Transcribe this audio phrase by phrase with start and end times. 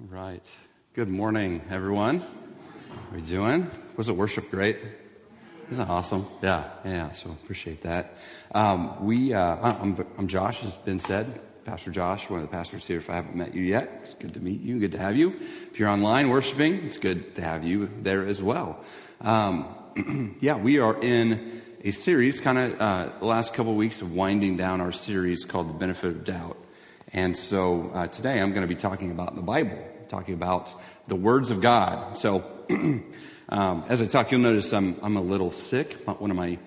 [0.00, 0.44] Right.
[0.94, 2.18] Good morning, everyone.
[2.18, 2.26] How
[3.12, 3.70] are you doing?
[3.96, 4.76] Was the worship great?
[5.70, 6.26] Isn't that awesome?
[6.42, 7.12] Yeah, yeah.
[7.12, 8.16] So appreciate that.
[8.52, 11.40] Um, we, uh, I'm, I'm Josh, has been said.
[11.64, 12.98] Pastor Josh, one of the pastors here.
[12.98, 14.80] If I haven't met you yet, it's good to meet you.
[14.80, 15.32] Good to have you.
[15.70, 18.82] If you're online worshiping, it's good to have you there as well.
[19.20, 24.02] Um, yeah, we are in a series, kind of uh, the last couple of weeks
[24.02, 26.56] of winding down our series called The Benefit of Doubt.
[27.14, 30.74] And so uh, today I'm going to be talking about the Bible, talking about
[31.06, 32.18] the words of God.
[32.18, 32.44] So
[33.48, 35.92] um, as I talk, you'll notice I'm, I'm a little sick.
[36.06, 36.58] One of my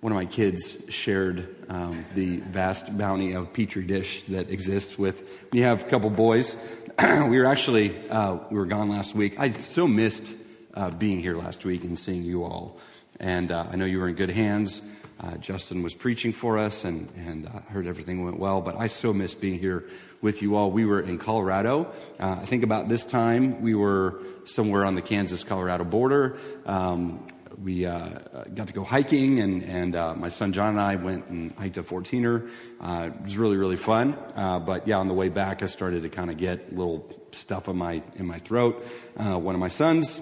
[0.00, 5.46] one of my kids shared um, the vast bounty of petri dish that exists with.
[5.52, 6.56] We have a couple boys.
[6.98, 9.38] we were actually uh, we were gone last week.
[9.38, 10.34] I so missed
[10.72, 12.78] uh, being here last week and seeing you all,
[13.20, 14.80] and uh, I know you were in good hands.
[15.22, 18.88] Uh, Justin was preaching for us and, and uh, heard everything went well, but I
[18.88, 19.84] so missed being here
[20.20, 20.72] with you all.
[20.72, 21.92] We were in Colorado.
[22.18, 26.38] Uh, I think about this time, we were somewhere on the Kansas Colorado border.
[26.66, 27.28] Um,
[27.62, 28.08] we uh,
[28.52, 31.76] got to go hiking, and, and uh, my son John and I went and hiked
[31.76, 32.50] a 14er.
[32.80, 34.18] Uh, it was really, really fun.
[34.34, 37.76] but yeah, on the way back, I started to kind of get little stuff in
[37.76, 38.84] my, in my throat.
[39.14, 40.20] one of my sons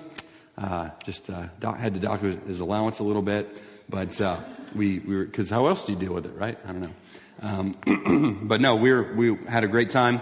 [1.05, 3.57] just had to dock his allowance a little bit,
[3.89, 4.21] but
[4.75, 6.59] we, we were, because how else do you deal with it, right?
[6.65, 6.95] I don't know.
[7.43, 10.21] Um, but no, we were, we had a great time.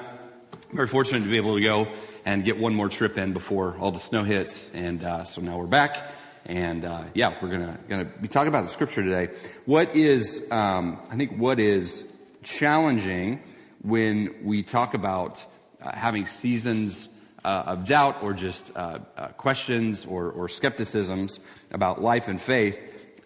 [0.73, 1.89] Very fortunate to be able to go
[2.25, 4.69] and get one more trip in before all the snow hits.
[4.75, 6.11] And uh, so now we're back.
[6.45, 9.35] And uh, yeah, we're gonna gonna be talking about the scripture today.
[9.67, 12.05] What is um, I think what is
[12.43, 13.43] challenging
[13.83, 15.45] when we talk about
[15.83, 17.09] uh, having seasons
[17.45, 21.39] uh, of doubt or just uh, uh, questions or, or skepticisms
[21.71, 22.79] about life and faith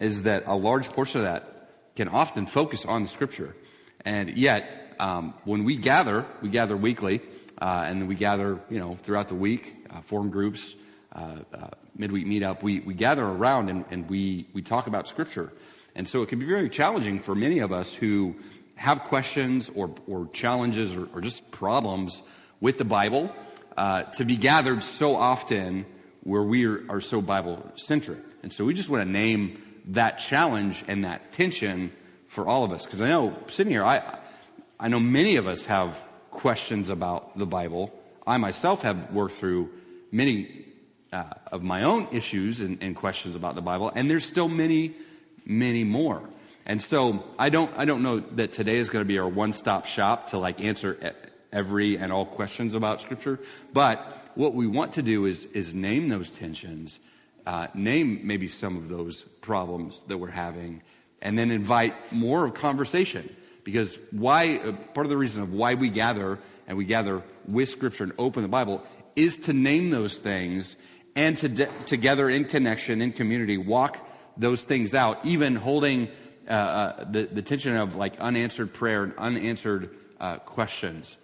[0.03, 3.55] is that a large portion of that can often focus on the scripture.
[4.03, 7.21] And yet, um, when we gather, we gather weekly,
[7.61, 10.75] uh, and then we gather, you know, throughout the week, uh, form groups,
[11.15, 15.53] uh, uh midweek meetup, we, we gather around and, and we, we talk about scripture.
[15.95, 18.35] And so it can be very challenging for many of us who
[18.75, 22.21] have questions or, or challenges or, or just problems
[22.59, 23.31] with the Bible
[23.77, 25.85] uh, to be gathered so often
[26.23, 28.19] where we are, are so Bible centric.
[28.41, 31.91] And so we just want to name that challenge and that tension
[32.27, 32.85] for all of us.
[32.85, 34.19] Because I know sitting here, I,
[34.79, 36.01] I know many of us have
[36.31, 37.93] questions about the Bible.
[38.25, 39.69] I myself have worked through
[40.11, 40.65] many
[41.11, 44.95] uh, of my own issues and, and, questions about the Bible, and there's still many,
[45.45, 46.27] many more.
[46.65, 49.85] And so I don't, I don't know that today is going to be our one-stop
[49.85, 51.13] shop to like answer
[51.51, 53.39] every and all questions about Scripture.
[53.73, 53.99] But
[54.33, 56.99] what we want to do is, is name those tensions
[57.45, 60.81] uh, name maybe some of those problems that we're having,
[61.21, 63.29] and then invite more of conversation.
[63.63, 67.69] Because why, uh, part of the reason of why we gather and we gather with
[67.69, 68.83] Scripture and open the Bible
[69.15, 70.75] is to name those things
[71.15, 74.05] and to de- together in connection, in community, walk
[74.37, 76.09] those things out, even holding
[76.47, 81.15] uh, uh, the, the tension of like unanswered prayer and unanswered uh, questions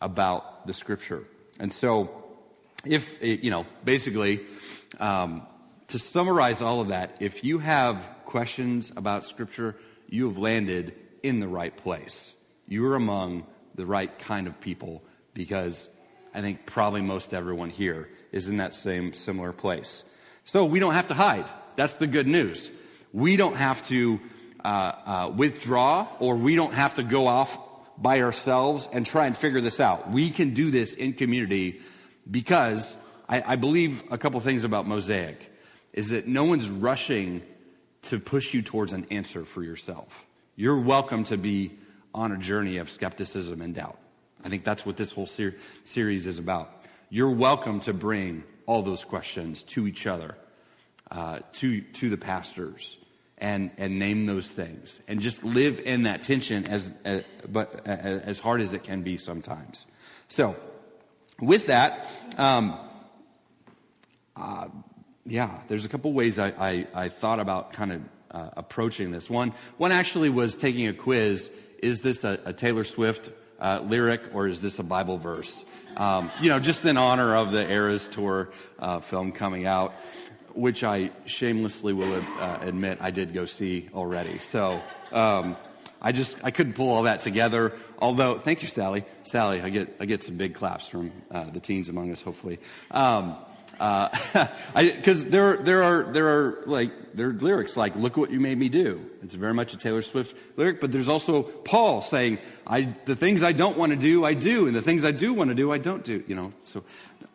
[0.00, 1.24] about the Scripture.
[1.58, 2.10] And so,
[2.84, 4.40] if, you know, basically,
[5.00, 5.46] um,
[5.88, 9.74] to summarize all of that, if you have questions about Scripture,
[10.08, 12.34] you have landed in the right place.
[12.66, 15.88] You're among the right kind of people because
[16.34, 20.04] I think probably most everyone here is in that same similar place.
[20.44, 21.46] So we don't have to hide.
[21.76, 22.70] That's the good news.
[23.12, 24.20] We don't have to
[24.62, 27.58] uh, uh, withdraw or we don't have to go off
[27.96, 30.10] by ourselves and try and figure this out.
[30.10, 31.80] We can do this in community
[32.30, 32.94] because
[33.26, 35.50] I, I believe a couple things about Mosaic
[35.98, 37.42] is that no one's rushing
[38.02, 40.24] to push you towards an answer for yourself.
[40.54, 41.76] You're welcome to be
[42.14, 43.98] on a journey of skepticism and doubt.
[44.44, 46.70] I think that's what this whole ser- series is about.
[47.10, 50.36] You're welcome to bring all those questions to each other,
[51.10, 52.96] uh, to, to the pastors,
[53.36, 55.00] and, and name those things.
[55.08, 59.02] And just live in that tension as, uh, but, uh, as hard as it can
[59.02, 59.84] be sometimes.
[60.28, 60.54] So,
[61.40, 62.78] with that, um,
[64.36, 64.68] uh,
[65.28, 69.28] yeah, there's a couple ways I, I, I thought about kind of uh, approaching this.
[69.28, 71.50] One, one actually was taking a quiz.
[71.82, 73.30] Is this a, a Taylor Swift
[73.60, 75.64] uh, lyric or is this a Bible verse?
[75.96, 79.92] Um, you know, just in honor of the Eras Tour uh, film coming out,
[80.54, 84.38] which I shamelessly will uh, admit I did go see already.
[84.38, 84.80] So
[85.12, 85.56] um,
[86.00, 87.72] I just I couldn't pull all that together.
[87.98, 89.04] Although, thank you, Sally.
[89.24, 92.60] Sally, I get I get some big claps from uh, the teens among us, hopefully.
[92.90, 93.36] Um,
[93.78, 98.40] because uh, there there are there are like there are lyrics like "Look what you
[98.40, 102.38] made me do." It's very much a Taylor Swift lyric, but there's also Paul saying,
[102.66, 105.32] "I the things I don't want to do, I do, and the things I do
[105.32, 106.82] want to do, I don't do." You know, so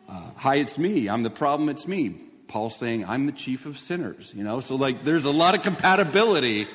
[0.08, 1.08] Uh, Hi, it's me.
[1.08, 1.68] I'm the problem.
[1.68, 2.14] It's me.
[2.46, 4.60] Paul saying, I'm the chief of sinners, you know?
[4.60, 6.68] So, like, there's a lot of compatibility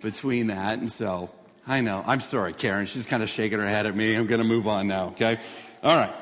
[0.00, 0.78] between that.
[0.78, 1.30] And so,
[1.66, 2.02] I know.
[2.06, 2.86] I'm sorry, Karen.
[2.86, 4.14] She's kind of shaking her head at me.
[4.16, 5.38] I'm going to move on now, okay?
[5.82, 6.14] All right.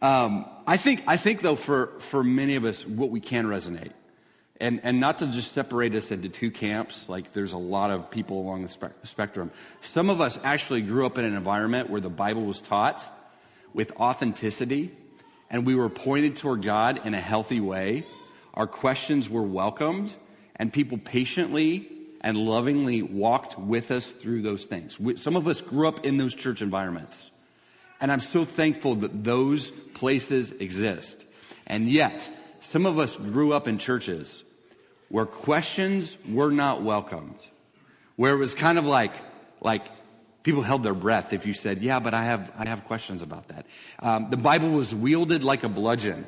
[0.00, 3.92] Um, I think, I think though, for, for many of us, what we can resonate,
[4.60, 8.10] and, and not to just separate us into two camps, like there's a lot of
[8.10, 9.50] people along the spe- spectrum.
[9.80, 13.02] Some of us actually grew up in an environment where the Bible was taught
[13.72, 14.90] with authenticity,
[15.48, 18.04] and we were pointed toward God in a healthy way.
[18.52, 20.12] Our questions were welcomed,
[20.56, 24.98] and people patiently and lovingly walked with us through those things.
[25.16, 27.30] Some of us grew up in those church environments.
[28.00, 31.24] And I'm so thankful that those places exist.
[31.66, 32.30] And yet,
[32.60, 34.44] some of us grew up in churches
[35.08, 37.38] where questions were not welcomed,
[38.16, 39.12] where it was kind of like,
[39.60, 39.86] like
[40.42, 43.48] people held their breath if you said, "Yeah, but I have I have questions about
[43.48, 43.66] that."
[43.98, 46.26] Um, the Bible was wielded like a bludgeon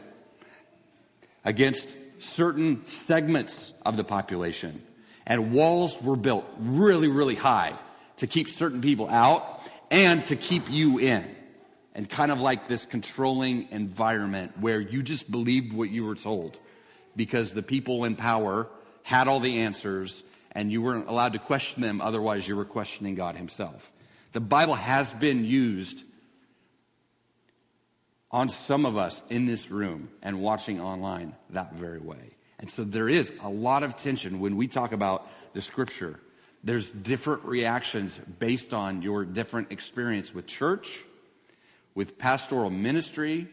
[1.44, 4.82] against certain segments of the population,
[5.26, 7.74] and walls were built really, really high
[8.18, 11.24] to keep certain people out and to keep you in
[12.00, 16.58] and kind of like this controlling environment where you just believed what you were told
[17.14, 18.66] because the people in power
[19.02, 23.16] had all the answers and you weren't allowed to question them, otherwise, you were questioning
[23.16, 23.92] God Himself.
[24.32, 26.02] The Bible has been used
[28.30, 32.30] on some of us in this room and watching online that very way.
[32.58, 36.18] And so there is a lot of tension when we talk about the scripture.
[36.64, 41.04] There's different reactions based on your different experience with church
[41.94, 43.48] with pastoral ministry,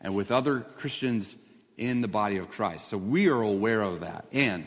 [0.00, 1.34] and with other Christians
[1.76, 2.88] in the body of Christ.
[2.88, 4.26] So we are aware of that.
[4.32, 4.66] And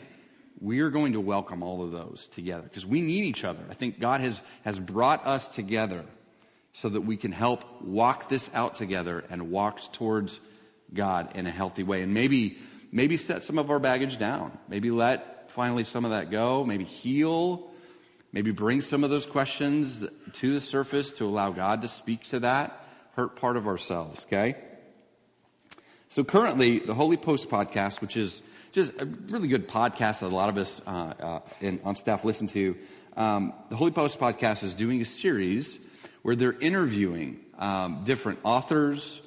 [0.60, 3.60] we are going to welcome all of those together because we need each other.
[3.70, 6.04] I think God has, has brought us together
[6.72, 10.40] so that we can help walk this out together and walk towards
[10.94, 12.02] God in a healthy way.
[12.02, 12.58] And maybe,
[12.90, 14.58] maybe set some of our baggage down.
[14.68, 16.64] Maybe let finally some of that go.
[16.64, 17.70] Maybe heal.
[18.32, 22.40] Maybe bring some of those questions to the surface to allow God to speak to
[22.40, 22.81] that
[23.14, 24.56] hurt part of ourselves, okay?
[26.08, 28.42] So currently, the Holy Post podcast, which is
[28.72, 32.24] just a really good podcast that a lot of us uh, uh, in, on staff
[32.24, 32.76] listen to,
[33.16, 35.78] um, the Holy Post podcast is doing a series
[36.22, 39.20] where they're interviewing um, different authors,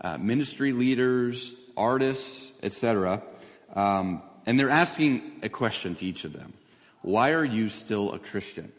[0.00, 3.22] uh, ministry leaders, artists, etc.,
[3.74, 6.52] um, and they're asking a question to each of them:
[7.00, 8.72] Why are you still a Christian?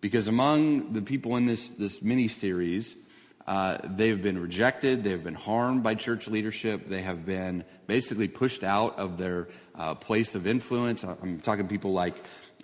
[0.00, 2.96] Because among the people in this this mini series
[3.46, 5.04] uh, they've been rejected.
[5.04, 6.88] They've been harmed by church leadership.
[6.88, 11.04] They have been basically pushed out of their uh, place of influence.
[11.04, 12.16] I'm talking people like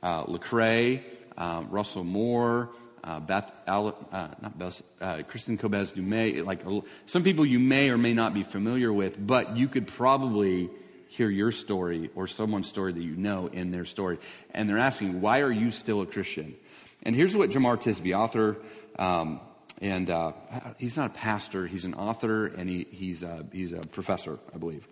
[0.02, 1.02] uh, Lecrae,
[1.36, 2.70] uh, Russell Moore,
[3.04, 3.92] uh, Beth, uh,
[4.40, 6.44] not Beth, uh, Kristin Kobes Du Mez.
[6.44, 6.62] Like
[7.06, 10.70] some people you may or may not be familiar with, but you could probably
[11.08, 14.18] hear your story or someone's story that you know in their story.
[14.52, 16.54] And they're asking, why are you still a Christian?
[17.02, 18.58] And here's what Jemar Tisby, author,
[18.98, 19.40] um,
[19.80, 20.32] and uh,
[20.76, 24.58] he's not a pastor, he's an author, and he, he's, a, he's a professor, I
[24.58, 24.86] believe.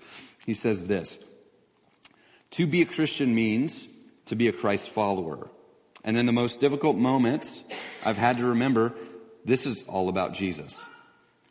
[0.46, 1.18] He says this
[2.52, 3.86] To be a Christian means
[4.26, 5.48] to be a Christ follower.
[6.04, 7.64] And in the most difficult moments,
[8.04, 8.94] I've had to remember
[9.44, 10.80] this is all about Jesus.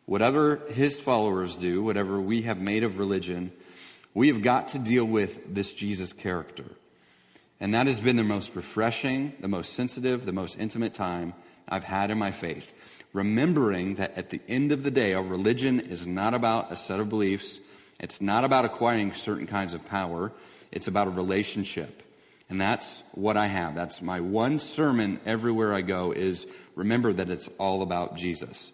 [0.06, 3.52] Whatever his followers do, whatever we have made of religion,
[4.14, 6.66] we have got to deal with this Jesus character.
[7.60, 11.34] And that has been the most refreshing, the most sensitive, the most intimate time
[11.68, 12.72] I've had in my faith
[13.18, 17.00] remembering that at the end of the day, our religion is not about a set
[17.00, 17.60] of beliefs.
[18.00, 20.32] It's not about acquiring certain kinds of power.
[20.72, 22.04] It's about a relationship.
[22.48, 23.74] And that's what I have.
[23.74, 26.46] That's my one sermon everywhere I go is
[26.76, 28.72] remember that it's all about Jesus.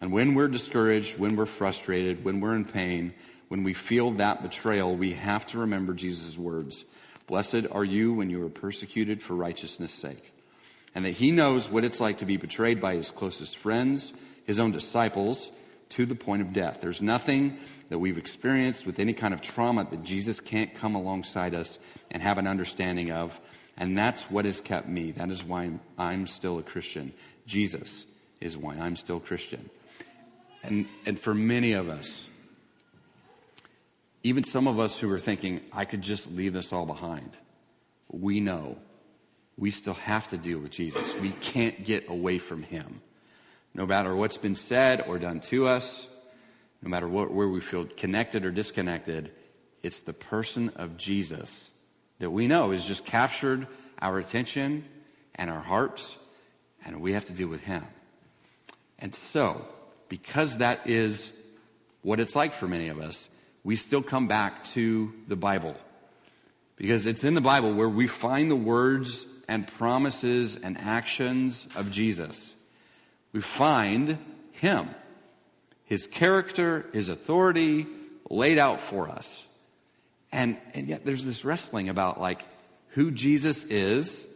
[0.00, 3.12] And when we're discouraged, when we're frustrated, when we're in pain,
[3.48, 6.86] when we feel that betrayal, we have to remember Jesus' words.
[7.26, 10.32] Blessed are you when you are persecuted for righteousness' sake
[10.98, 14.12] and that he knows what it's like to be betrayed by his closest friends,
[14.46, 15.52] his own disciples,
[15.90, 16.80] to the point of death.
[16.80, 17.56] There's nothing
[17.88, 21.78] that we've experienced with any kind of trauma that Jesus can't come alongside us
[22.10, 23.38] and have an understanding of.
[23.76, 25.12] And that's what has kept me.
[25.12, 27.14] That is why I'm still a Christian.
[27.46, 28.04] Jesus
[28.40, 29.70] is why I'm still Christian.
[30.64, 32.24] And, and for many of us,
[34.24, 37.30] even some of us who are thinking, I could just leave this all behind,
[38.10, 38.78] we know
[39.58, 41.14] we still have to deal with Jesus.
[41.16, 43.02] We can't get away from him.
[43.74, 46.06] No matter what's been said or done to us,
[46.80, 49.32] no matter what, where we feel connected or disconnected,
[49.82, 51.68] it's the person of Jesus
[52.20, 53.66] that we know has just captured
[54.00, 54.84] our attention
[55.34, 56.16] and our hearts,
[56.84, 57.84] and we have to deal with him.
[58.98, 59.64] And so,
[60.08, 61.30] because that is
[62.02, 63.28] what it's like for many of us,
[63.64, 65.76] we still come back to the Bible.
[66.76, 71.90] Because it's in the Bible where we find the words and promises and actions of
[71.90, 72.54] Jesus.
[73.32, 74.18] We find
[74.52, 74.88] Him,
[75.84, 77.86] His character, His authority
[78.30, 79.46] laid out for us.
[80.30, 82.44] And, and yet there's this wrestling about like
[82.90, 84.26] who Jesus is,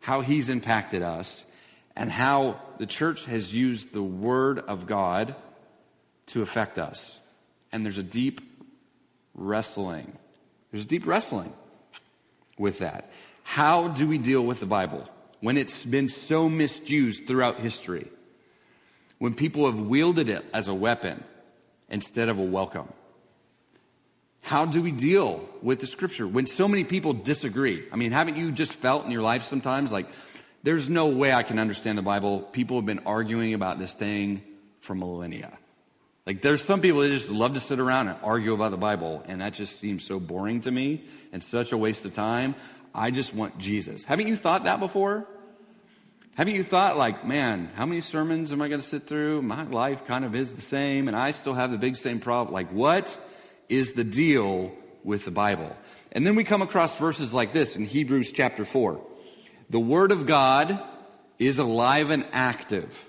[0.00, 1.44] how He's impacted us,
[1.96, 5.34] and how the church has used the Word of God
[6.26, 7.18] to affect us.
[7.72, 8.40] And there's a deep
[9.34, 10.16] wrestling.
[10.70, 11.52] There's a deep wrestling
[12.58, 13.10] with that.
[13.42, 15.08] How do we deal with the Bible
[15.40, 18.08] when it's been so misused throughout history?
[19.18, 21.22] When people have wielded it as a weapon
[21.88, 22.88] instead of a welcome?
[24.40, 27.86] How do we deal with the scripture when so many people disagree?
[27.92, 30.08] I mean, haven't you just felt in your life sometimes like,
[30.64, 32.40] there's no way I can understand the Bible.
[32.40, 34.42] People have been arguing about this thing
[34.80, 35.56] for millennia.
[36.26, 39.24] Like, there's some people that just love to sit around and argue about the Bible,
[39.26, 42.54] and that just seems so boring to me and such a waste of time.
[42.94, 44.04] I just want Jesus.
[44.04, 45.26] Haven't you thought that before?
[46.34, 49.42] Haven't you thought, like, man, how many sermons am I going to sit through?
[49.42, 52.54] My life kind of is the same, and I still have the big same problem.
[52.54, 53.18] Like, what
[53.68, 54.72] is the deal
[55.04, 55.76] with the Bible?
[56.10, 59.00] And then we come across verses like this in Hebrews chapter 4.
[59.68, 60.82] The Word of God
[61.38, 63.08] is alive and active,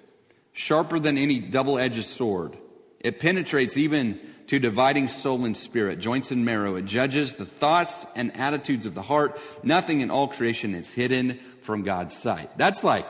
[0.52, 2.58] sharper than any double edged sword.
[3.00, 6.76] It penetrates even to dividing soul and spirit, joints and marrow.
[6.76, 9.40] It judges the thoughts and attitudes of the heart.
[9.64, 12.58] Nothing in all creation is hidden from God's sight.
[12.58, 13.10] That's like,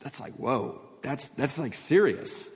[0.00, 2.48] that's like, whoa, that's, that's like serious,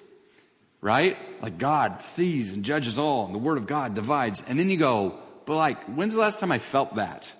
[0.80, 1.16] right?
[1.42, 4.42] Like God sees and judges all, and the Word of God divides.
[4.46, 7.32] And then you go, but like, when's the last time I felt that?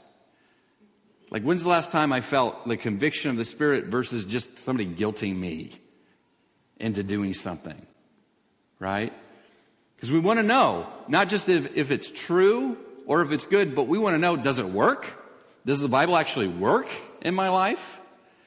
[1.31, 4.87] Like, when's the last time I felt the conviction of the Spirit versus just somebody
[4.87, 5.73] guilting me
[6.79, 7.87] into doing something?
[8.79, 9.13] Right?
[9.99, 13.75] Because we want to know, not just if, if it's true or if it's good,
[13.75, 15.13] but we want to know, does it work?
[15.67, 16.87] Does the Bible actually work
[17.21, 18.01] in my life?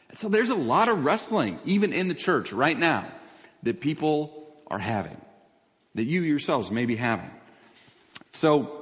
[0.07, 3.05] And so there's a lot of wrestling, even in the church right now,
[3.63, 5.19] that people are having,
[5.95, 7.29] that you yourselves may be having.
[8.31, 8.77] So,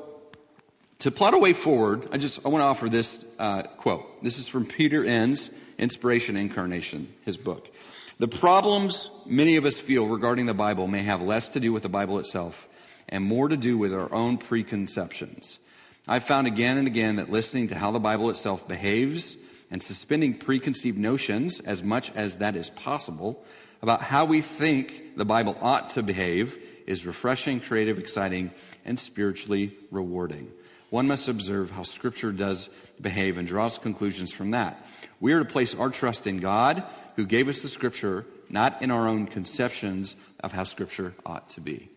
[1.00, 4.24] to plot a way forward, I just I want to offer this uh, quote.
[4.24, 5.50] This is from Peter Enns,
[5.80, 7.74] Inspiration Incarnation, his book.
[8.20, 11.84] The problems many of us feel regarding the Bible may have less to do with
[11.84, 12.68] the Bible itself
[13.08, 15.58] and more to do with our own preconceptions.
[16.06, 19.38] I've found again and again that listening to how the Bible itself behaves
[19.72, 23.42] and suspending preconceived notions as much as that is possible
[23.82, 28.52] about how we think the Bible ought to behave is refreshing, creative, exciting,
[28.84, 30.52] and spiritually rewarding.
[30.90, 32.70] One must observe how Scripture does
[33.00, 34.88] behave and draws conclusions from that.
[35.20, 36.84] We are to place our trust in God,
[37.16, 41.62] who gave us the Scripture, not in our own conceptions of how Scripture ought to
[41.62, 41.90] be.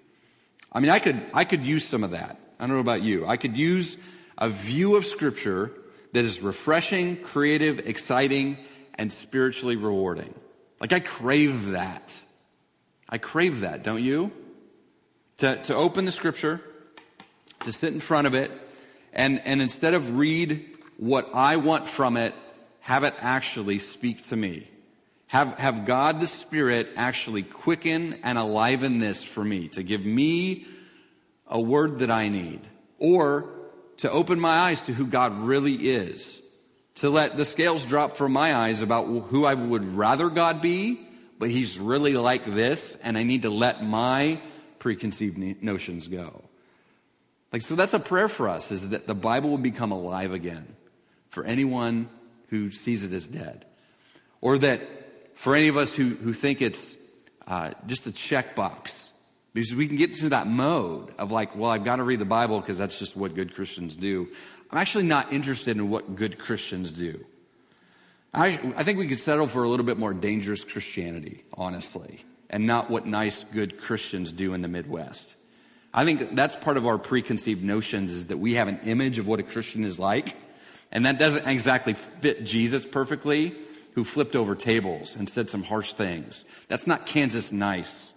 [0.70, 2.38] I mean, I could, I could use some of that.
[2.58, 3.26] I don't know about you.
[3.26, 3.96] I could use
[4.36, 5.70] a view of Scripture
[6.12, 8.58] that is refreshing, creative, exciting,
[8.94, 10.34] and spiritually rewarding.
[10.80, 12.14] Like, I crave that.
[13.08, 14.32] I crave that, don't you?
[15.38, 16.60] To, to open the Scripture,
[17.60, 18.50] to sit in front of it,
[19.12, 22.34] and, and instead of read what I want from it,
[22.80, 24.68] have it actually speak to me.
[25.26, 30.66] Have, have God the Spirit actually quicken and aliven this for me, to give me
[31.46, 32.60] a word that I need,
[32.98, 33.50] or
[33.98, 36.40] to open my eyes to who God really is,
[36.96, 41.00] to let the scales drop from my eyes about who I would rather God be,
[41.38, 44.40] but He's really like this, and I need to let my
[44.78, 46.42] preconceived notions go.
[47.52, 50.66] Like, so that's a prayer for us, is that the Bible will become alive again
[51.28, 52.08] for anyone
[52.48, 53.66] who sees it as dead.
[54.40, 54.80] Or that
[55.34, 56.96] for any of us who, who think it's
[57.46, 59.10] uh, just a checkbox,
[59.52, 62.24] because we can get into that mode of like, well, I've got to read the
[62.24, 64.28] Bible because that's just what good Christians do.
[64.70, 67.24] I'm actually not interested in what good Christians do.
[68.32, 72.66] I, I think we could settle for a little bit more dangerous Christianity, honestly, and
[72.66, 75.34] not what nice, good Christians do in the Midwest.
[75.94, 79.28] I think that's part of our preconceived notions is that we have an image of
[79.28, 80.36] what a Christian is like,
[80.90, 83.54] and that doesn't exactly fit Jesus perfectly,
[83.94, 86.46] who flipped over tables and said some harsh things.
[86.68, 88.12] That's not Kansas nice.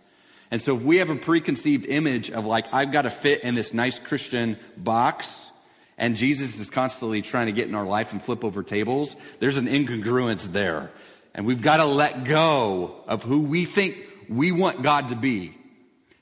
[0.51, 3.55] And so if we have a preconceived image of like, I've got to fit in
[3.55, 5.51] this nice Christian box,
[5.97, 9.57] and Jesus is constantly trying to get in our life and flip over tables, there's
[9.57, 10.91] an incongruence there.
[11.33, 13.97] And we've got to let go of who we think
[14.29, 15.57] we want God to be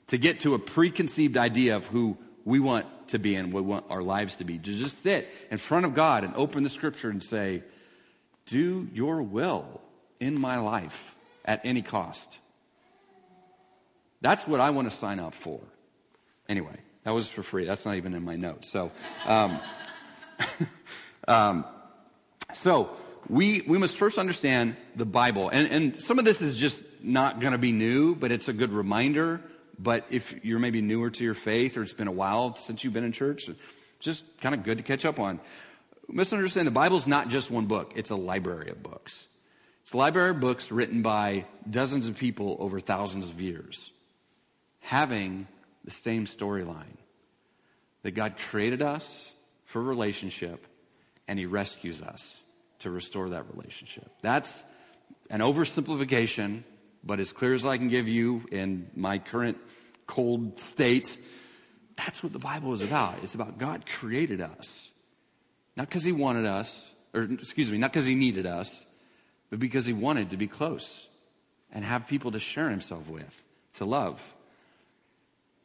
[0.08, 3.86] to get to a preconceived idea of who we want to be and we want
[3.88, 4.58] our lives to be.
[4.58, 7.62] To just sit in front of God and open the scripture and say,
[8.46, 9.80] Do your will
[10.20, 12.38] in my life at any cost.
[14.20, 15.60] That's what I want to sign up for.
[16.48, 17.66] Anyway, that was for free.
[17.66, 18.70] That's not even in my notes.
[18.70, 18.90] So,
[19.26, 19.60] um,
[21.28, 21.64] um,
[22.54, 22.96] so
[23.28, 25.50] we, we must first understand the Bible.
[25.50, 28.52] And, and some of this is just not going to be new, but it's a
[28.52, 29.42] good reminder.
[29.78, 32.92] But if you're maybe newer to your faith or it's been a while since you've
[32.92, 33.48] been in church,
[34.00, 35.40] just kind of good to catch up on.
[36.08, 39.26] We must understand the Bible's not just one book, it's a library of books.
[39.82, 43.90] It's a library of books written by dozens of people over thousands of years,
[44.80, 45.46] having
[45.84, 46.96] the same storyline
[48.02, 49.30] that God created us
[49.64, 50.66] for relationship
[51.26, 52.42] and He rescues us
[52.80, 54.10] to restore that relationship.
[54.20, 54.62] That's
[55.30, 56.64] an oversimplification,
[57.04, 59.58] but as clear as I can give you in my current
[60.06, 61.18] cold state,
[61.96, 63.18] that's what the Bible is about.
[63.22, 64.90] It's about God created us.
[65.76, 68.84] Not because He wanted us, or excuse me, not because He needed us,
[69.50, 71.08] but because He wanted to be close
[71.70, 73.44] and have people to share Himself with,
[73.74, 74.22] to love.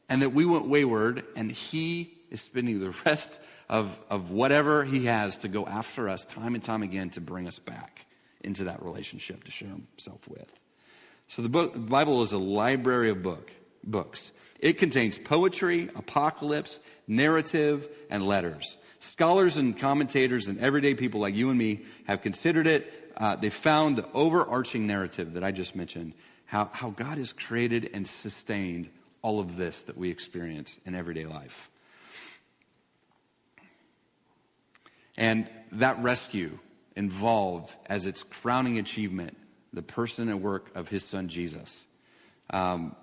[0.09, 5.05] And that we went wayward, and He is spending the rest of, of whatever He
[5.05, 8.05] has to go after us time and time again to bring us back
[8.41, 10.53] into that relationship to share Himself with.
[11.29, 13.51] So the, book, the Bible is a library of book,
[13.83, 14.31] books.
[14.59, 18.77] It contains poetry, apocalypse, narrative, and letters.
[18.99, 23.11] Scholars and commentators and everyday people like you and me have considered it.
[23.15, 26.13] Uh, they found the overarching narrative that I just mentioned,
[26.45, 28.89] how, how God has created and sustained
[29.21, 31.69] all of this that we experience in everyday life.
[35.15, 36.57] And that rescue
[36.95, 39.37] involved as its crowning achievement
[39.73, 41.83] the person and work of his son Jesus.
[42.49, 42.95] Um,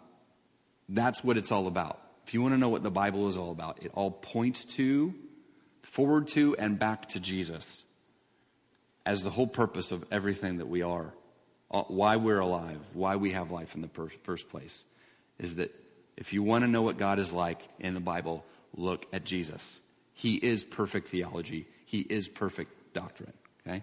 [0.88, 2.00] that's what it's all about.
[2.26, 5.14] If you want to know what the Bible is all about, it all points to,
[5.82, 7.82] forward to, and back to Jesus
[9.04, 11.14] as the whole purpose of everything that we are.
[11.70, 14.84] Uh, why we're alive, why we have life in the per- first place,
[15.38, 15.74] is that
[16.16, 18.44] if you want to know what God is like in the Bible,
[18.76, 19.80] look at Jesus.
[20.12, 23.32] He is perfect theology, He is perfect doctrine.
[23.66, 23.82] Okay?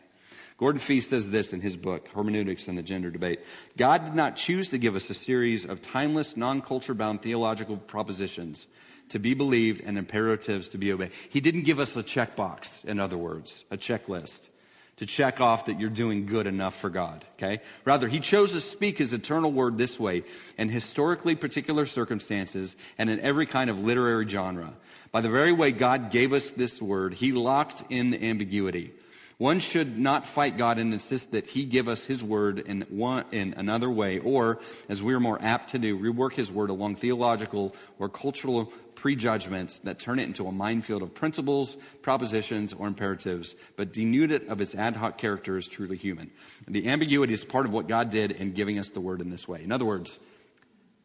[0.58, 3.40] Gordon Fee says this in his book, Hermeneutics and the Gender Debate.
[3.78, 7.78] God did not choose to give us a series of timeless, non culture bound theological
[7.78, 8.68] propositions
[9.10, 11.12] to be believed and imperatives to be obeyed.
[11.30, 14.50] He didn't give us a checkbox, in other words, a checklist
[14.98, 17.62] to check off that you're doing good enough for God, okay?
[17.84, 20.24] Rather, he chose to speak his eternal word this way
[20.58, 24.74] in historically particular circumstances and in every kind of literary genre.
[25.12, 28.94] By the very way God gave us this word, he locked in the ambiguity.
[29.38, 33.26] One should not fight God and insist that He give us His word in one
[33.32, 36.96] in another way, or, as we are more apt to do, rework His word along
[36.96, 43.56] theological or cultural prejudgments that turn it into a minefield of principles, propositions, or imperatives,
[43.76, 46.32] but denude it of its ad hoc character as truly human.
[46.66, 49.30] And the ambiguity is part of what God did in giving us the word in
[49.30, 49.64] this way.
[49.64, 50.20] In other words,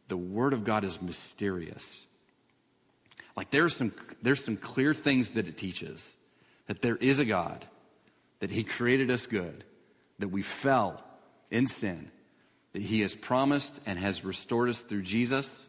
[0.07, 2.05] the word of God is mysterious.
[3.35, 6.17] Like there's some there's some clear things that it teaches
[6.67, 7.65] that there is a God
[8.39, 9.63] that He created us good,
[10.19, 11.03] that we fell
[11.51, 12.11] in sin,
[12.73, 15.67] that He has promised and has restored us through Jesus,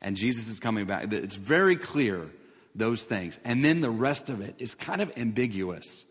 [0.00, 1.12] and Jesus is coming back.
[1.12, 2.30] It's very clear,
[2.74, 3.38] those things.
[3.44, 6.04] And then the rest of it is kind of ambiguous.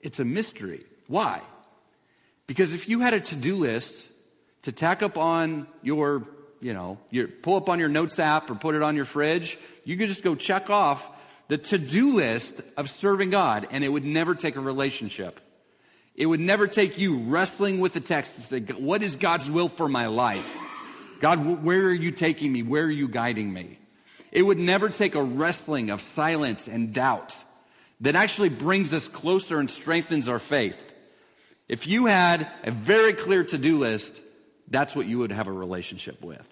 [0.00, 0.84] It's a mystery.
[1.06, 1.42] Why?
[2.46, 4.04] Because if you had a to do list
[4.62, 6.26] to tack up on your,
[6.60, 9.58] you know, your, pull up on your notes app or put it on your fridge,
[9.84, 11.08] you could just go check off
[11.50, 15.40] the to-do list of serving God, and it would never take a relationship.
[16.14, 19.68] It would never take you wrestling with the text to say, what is God's will
[19.68, 20.48] for my life?
[21.18, 22.62] God, where are you taking me?
[22.62, 23.80] Where are you guiding me?
[24.30, 27.34] It would never take a wrestling of silence and doubt
[28.00, 30.80] that actually brings us closer and strengthens our faith.
[31.66, 34.20] If you had a very clear to-do list,
[34.68, 36.48] that's what you would have a relationship with.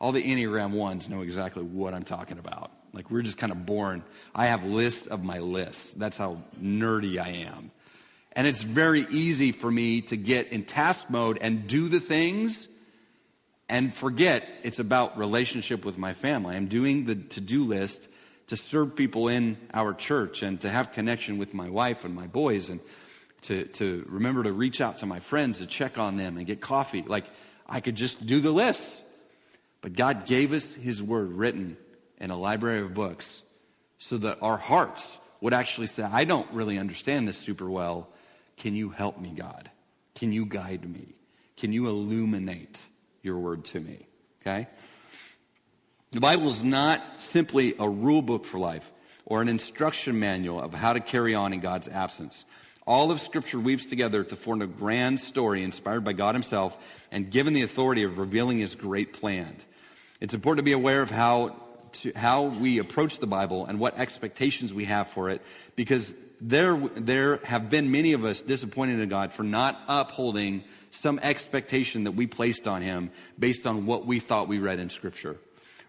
[0.00, 2.72] All the Enneagram ones know exactly what I'm talking about.
[2.92, 4.02] Like we're just kind of born.
[4.34, 5.94] I have lists of my lists.
[5.94, 7.70] That's how nerdy I am.
[8.32, 12.68] And it's very easy for me to get in task mode and do the things
[13.68, 16.56] and forget it's about relationship with my family.
[16.56, 18.08] I'm doing the to-do list
[18.46, 22.26] to serve people in our church and to have connection with my wife and my
[22.26, 22.80] boys and
[23.42, 26.60] to, to remember to reach out to my friends to check on them and get
[26.60, 27.04] coffee.
[27.06, 27.26] Like
[27.66, 29.02] I could just do the list.
[29.80, 31.76] But God gave us His Word written
[32.18, 33.42] in a library of books
[33.98, 38.08] so that our hearts would actually say, I don't really understand this super well.
[38.56, 39.70] Can you help me, God?
[40.14, 41.14] Can you guide me?
[41.56, 42.80] Can you illuminate
[43.22, 44.06] your word to me?
[44.42, 44.68] Okay?
[46.12, 48.90] The Bible is not simply a rule book for life
[49.26, 52.44] or an instruction manual of how to carry on in God's absence.
[52.86, 56.76] All of Scripture weaves together to form a grand story inspired by God Himself
[57.12, 59.54] and given the authority of revealing His great plan.
[60.20, 63.98] It's important to be aware of how to how we approach the Bible and what
[63.98, 65.42] expectations we have for it
[65.76, 71.18] because there, there have been many of us disappointed in God for not upholding some
[71.20, 75.36] expectation that we placed on Him based on what we thought we read in Scripture.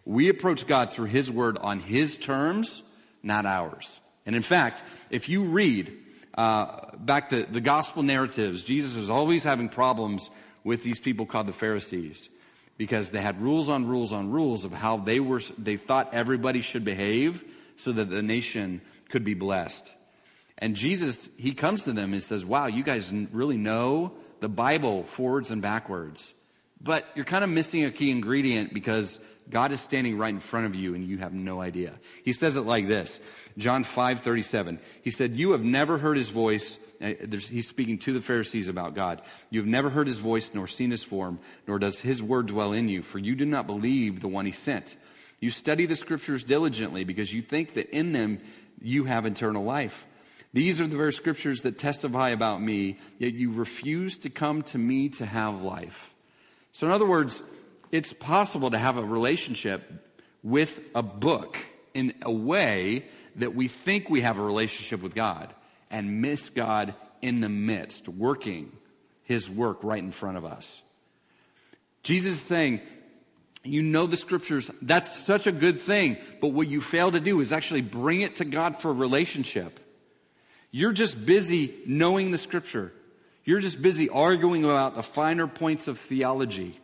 [0.05, 2.81] We approach God through His Word on His terms,
[3.21, 3.99] not ours.
[4.25, 5.95] And in fact, if you read
[6.35, 10.29] uh, back to the gospel narratives, Jesus was always having problems
[10.63, 12.29] with these people called the Pharisees
[12.79, 16.61] because they had rules on rules on rules of how they were they thought everybody
[16.61, 17.43] should behave
[17.75, 19.91] so that the nation could be blessed.
[20.57, 25.03] And Jesus, he comes to them and says, Wow, you guys really know the Bible
[25.03, 26.33] forwards and backwards.
[26.81, 30.65] But you're kind of missing a key ingredient because God is standing right in front
[30.65, 31.93] of you and you have no idea.
[32.23, 33.19] He says it like this
[33.57, 34.79] John 5 37.
[35.01, 36.77] He said, You have never heard his voice.
[37.01, 39.21] Uh, he's speaking to the Pharisees about God.
[39.49, 42.73] You have never heard his voice nor seen his form, nor does his word dwell
[42.73, 44.95] in you, for you do not believe the one he sent.
[45.39, 48.39] You study the scriptures diligently because you think that in them
[48.81, 50.05] you have eternal life.
[50.51, 54.77] These are the very scriptures that testify about me, yet you refuse to come to
[54.77, 56.11] me to have life.
[56.71, 57.41] So, in other words,
[57.91, 60.11] it's possible to have a relationship
[60.43, 61.57] with a book
[61.93, 65.53] in a way that we think we have a relationship with God
[65.89, 68.71] and miss God in the midst, working
[69.23, 70.81] his work right in front of us.
[72.03, 72.81] Jesus is saying,
[73.63, 77.41] you know the scriptures, that's such a good thing, but what you fail to do
[77.41, 79.79] is actually bring it to God for relationship.
[80.71, 82.93] You're just busy knowing the scripture.
[83.43, 86.79] You're just busy arguing about the finer points of theology.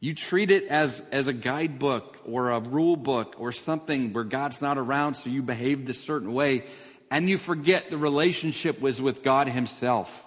[0.00, 4.60] You treat it as, as a guidebook or a rule book or something where God's
[4.60, 6.64] not around, so you behave this certain way,
[7.12, 10.26] and you forget the relationship was with God Himself.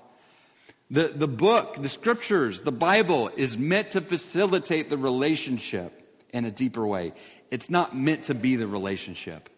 [0.92, 5.92] The, the book, the scriptures, the Bible is meant to facilitate the relationship
[6.32, 7.14] in a deeper way.
[7.50, 9.50] It's not meant to be the relationship.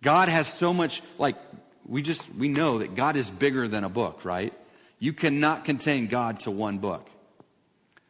[0.00, 1.36] God has so much, like,
[1.84, 4.54] we just, we know that God is bigger than a book, right?
[4.98, 7.06] You cannot contain God to one book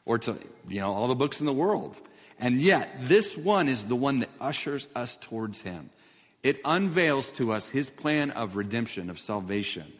[0.04, 2.00] or to, you know, all the books in the world.
[2.38, 5.90] And yet, this one is the one that ushers us towards Him.
[6.44, 9.92] It unveils to us His plan of redemption, of salvation.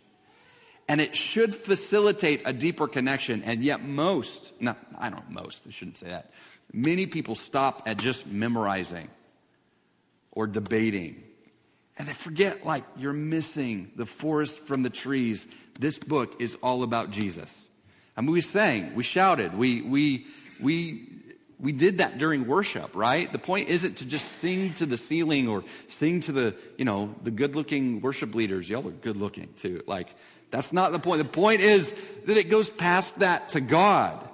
[0.86, 3.42] And it should facilitate a deeper connection.
[3.42, 6.30] And yet, most, not, I don't most, I shouldn't say that.
[6.72, 9.08] Many people stop at just memorizing
[10.30, 11.24] or debating
[11.96, 15.46] and they forget, like, you're missing the forest from the trees.
[15.78, 17.68] This book is all about Jesus.
[18.16, 20.26] I mean, we sang, we shouted, we, we,
[20.60, 21.08] we,
[21.64, 23.32] we did that during worship, right?
[23.32, 27.14] The point isn't to just sing to the ceiling or sing to the, you know,
[27.22, 28.68] the good looking worship leaders.
[28.68, 29.82] Y'all are good looking too.
[29.86, 30.14] Like,
[30.50, 31.18] that's not the point.
[31.18, 31.92] The point is
[32.26, 34.28] that it goes past that to God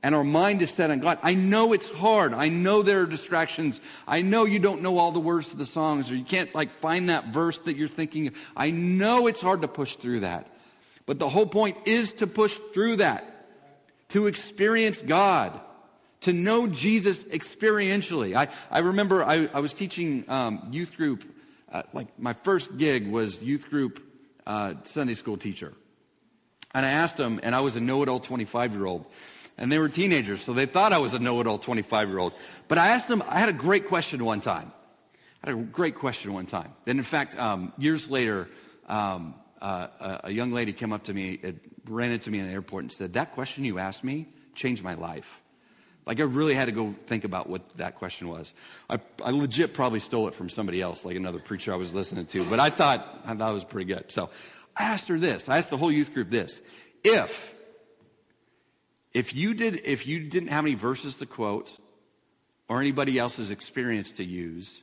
[0.00, 1.18] and our mind is set on God.
[1.24, 2.32] I know it's hard.
[2.32, 3.80] I know there are distractions.
[4.06, 6.78] I know you don't know all the words to the songs or you can't like
[6.78, 8.28] find that verse that you're thinking.
[8.28, 8.34] of.
[8.56, 10.46] I know it's hard to push through that.
[11.04, 13.48] But the whole point is to push through that,
[14.10, 15.60] to experience God,
[16.22, 18.36] to know Jesus experientially.
[18.36, 21.24] I, I remember I, I was teaching um, youth group,
[21.72, 24.02] uh, like my first gig was youth group
[24.46, 25.72] uh, Sunday school teacher.
[26.72, 29.06] And I asked them, and I was a know it all 25 year old
[29.60, 32.32] and they were teenagers, so they thought I was a know-it-all 25-year-old.
[32.66, 34.72] But I asked them, I had a great question one time.
[35.44, 36.72] I had a great question one time.
[36.86, 38.48] Then, in fact, um, years later,
[38.88, 42.52] um, uh, a young lady came up to me, it ran into me in the
[42.52, 45.42] airport and said, that question you asked me changed my life.
[46.06, 48.52] Like I really had to go think about what that question was.
[48.88, 52.26] I, I legit probably stole it from somebody else, like another preacher I was listening
[52.26, 54.10] to, but I thought, I thought it was pretty good.
[54.10, 54.30] So
[54.76, 55.48] I asked her this.
[55.48, 56.60] I asked the whole youth group this.
[57.04, 57.54] If
[59.12, 61.76] if you, did, if you didn't have any verses to quote
[62.68, 64.82] or anybody else's experience to use,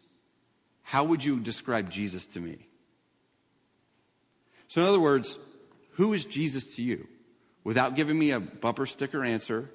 [0.84, 2.68] how would you describe Jesus to me?
[4.68, 5.38] So, in other words,
[5.92, 7.08] who is Jesus to you?
[7.64, 9.70] Without giving me a bumper sticker answer,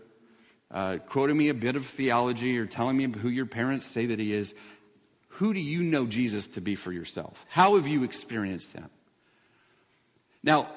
[0.72, 4.18] uh, quoting me a bit of theology, or telling me who your parents say that
[4.18, 4.54] he is,
[5.28, 7.44] who do you know Jesus to be for yourself?
[7.48, 8.88] How have you experienced him?
[10.42, 10.68] Now,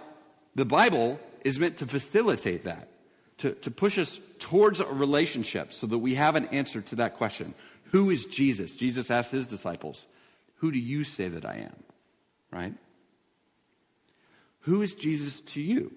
[0.55, 2.89] the Bible is meant to facilitate that
[3.39, 7.15] to, to push us towards a relationship so that we have an answer to that
[7.15, 7.53] question.
[7.91, 8.71] Who is Jesus?
[8.71, 10.05] Jesus asked his disciples,
[10.57, 11.83] Who do you say that I am?
[12.51, 12.73] Right?
[14.61, 15.91] Who is Jesus to you?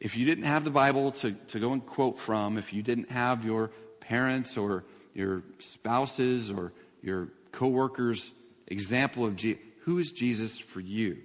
[0.00, 3.10] If you didn't have the Bible to, to go and quote from, if you didn't
[3.10, 8.30] have your parents or your spouses or your coworkers'
[8.66, 11.18] example of Jesus, who is Jesus for you?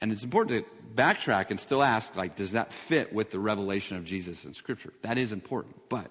[0.00, 3.96] And it's important to backtrack and still ask, like, does that fit with the revelation
[3.96, 4.92] of Jesus in Scripture?
[5.02, 5.74] That is important.
[5.88, 6.10] But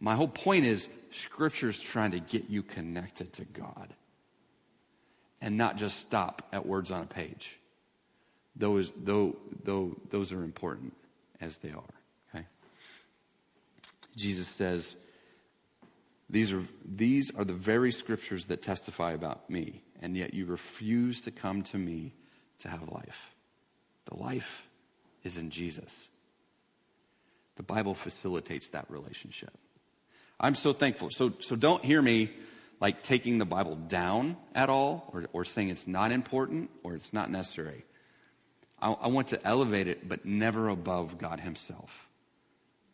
[0.00, 3.94] My whole point is Scripture is trying to get you connected to God
[5.40, 7.57] and not just stop at words on a page.
[8.58, 10.92] Those, though, though, those are important
[11.40, 11.94] as they are.
[12.34, 12.44] Okay?
[14.16, 14.96] Jesus says,
[16.28, 21.20] these are, these are the very scriptures that testify about me, and yet you refuse
[21.22, 22.12] to come to me
[22.58, 23.34] to have life.
[24.06, 24.66] The life
[25.22, 26.08] is in Jesus.
[27.56, 29.56] The Bible facilitates that relationship.
[30.40, 31.10] I'm so thankful.
[31.10, 32.30] So, so don't hear me
[32.80, 37.12] like taking the Bible down at all or, or saying it's not important or it's
[37.12, 37.84] not necessary.
[38.80, 42.08] I, I want to elevate it, but never above God Himself.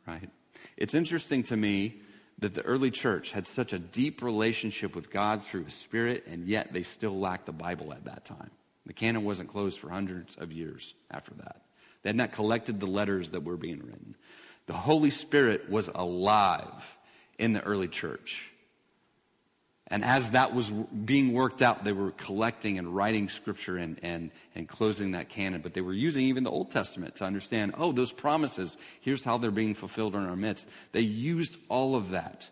[0.07, 0.29] Right?
[0.77, 2.01] It's interesting to me
[2.39, 6.45] that the early church had such a deep relationship with God through His Spirit, and
[6.45, 8.51] yet they still lacked the Bible at that time.
[8.87, 11.63] The canon wasn't closed for hundreds of years after that.
[12.03, 14.15] They had not collected the letters that were being written.
[14.67, 16.97] The Holy Spirit was alive
[17.39, 18.51] in the early church.
[19.95, 24.33] And as that was being worked out, they were collecting and writing scripture and, and,
[24.57, 25.61] and closing that canon.
[25.61, 29.39] But they were using even the Old Testament to understand, oh, those promises, here's how
[29.39, 30.67] they're being fulfilled in our midst.
[30.91, 32.49] They used all of that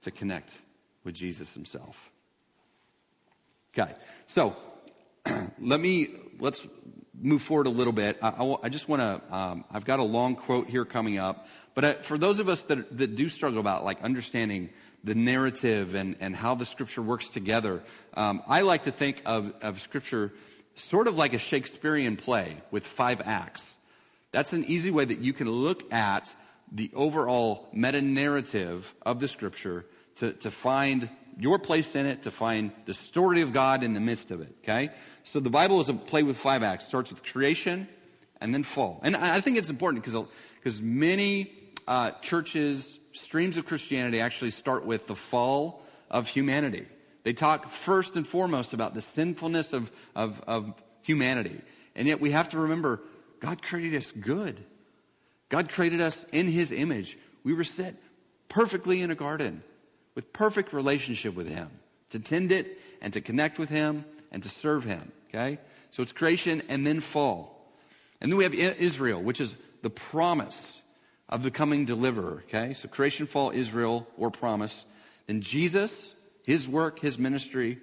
[0.00, 0.50] to connect
[1.04, 2.10] with Jesus himself.
[3.78, 3.94] Okay,
[4.26, 4.56] so
[5.60, 6.08] let me,
[6.40, 6.66] let's
[7.14, 8.18] move forward a little bit.
[8.20, 11.46] I, I, I just want to, um, I've got a long quote here coming up.
[11.76, 14.70] But uh, for those of us that, that do struggle about like understanding
[15.04, 17.82] the narrative and, and how the scripture works together.
[18.14, 20.32] Um, I like to think of, of scripture
[20.74, 23.62] sort of like a Shakespearean play with five acts.
[24.30, 26.32] That's an easy way that you can look at
[26.70, 29.84] the overall meta narrative of the scripture
[30.16, 34.00] to, to find your place in it, to find the story of God in the
[34.00, 34.54] midst of it.
[34.62, 34.90] Okay?
[35.24, 36.84] So the Bible is a play with five acts.
[36.84, 37.88] It starts with creation
[38.40, 39.00] and then fall.
[39.02, 40.26] And I think it's important because
[40.58, 46.86] because many uh, churches streams of Christianity actually start with the fall of humanity.
[47.24, 51.60] They talk first and foremost about the sinfulness of, of, of humanity.
[51.94, 53.00] And yet we have to remember
[53.40, 54.62] God created us good.
[55.48, 57.18] God created us in his image.
[57.44, 57.96] We were set
[58.48, 59.62] perfectly in a garden
[60.14, 61.70] with perfect relationship with him
[62.10, 65.12] to tend it and to connect with him and to serve him.
[65.28, 65.58] Okay?
[65.90, 67.72] So it's creation and then fall.
[68.20, 70.81] And then we have Israel, which is the promise
[71.32, 72.44] of the coming deliverer.
[72.46, 72.74] Okay?
[72.74, 74.84] So creation, fall, Israel, or promise.
[75.26, 76.14] Then Jesus,
[76.44, 77.78] his work, his ministry,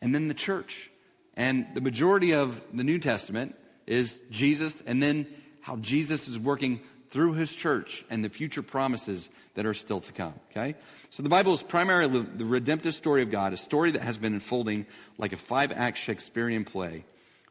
[0.00, 0.90] and then the church.
[1.34, 5.26] And the majority of the New Testament is Jesus and then
[5.60, 10.12] how Jesus is working through his church and the future promises that are still to
[10.12, 10.34] come.
[10.50, 10.74] Okay?
[11.10, 14.32] So the Bible is primarily the redemptive story of God, a story that has been
[14.32, 14.86] unfolding
[15.18, 17.04] like a five act Shakespearean play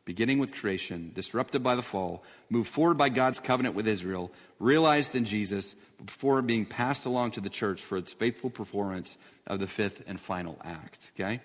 [0.06, 5.16] beginning with creation, disrupted by the fall, moved forward by God's covenant with Israel, realized
[5.16, 9.16] in Jesus, before being passed along to the church for its faithful performance
[9.48, 11.12] of the fifth and final act.
[11.16, 11.42] Okay?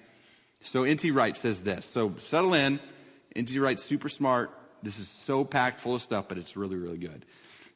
[0.63, 1.11] So N.T.
[1.13, 1.87] Wright says this.
[1.87, 2.81] So settle in.
[3.37, 3.59] N.T.
[3.59, 4.51] Wright's super smart.
[4.83, 7.25] This is so packed full of stuff, but it's really, really good.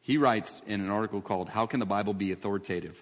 [0.01, 3.01] He writes in an article called How Can the Bible Be Authoritative?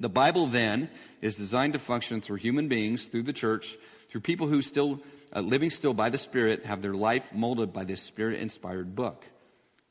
[0.00, 0.88] The Bible then
[1.20, 3.76] is designed to function through human beings, through the church,
[4.08, 5.00] through people who still
[5.34, 9.24] uh, living still by the Spirit, have their life molded by this Spirit inspired book.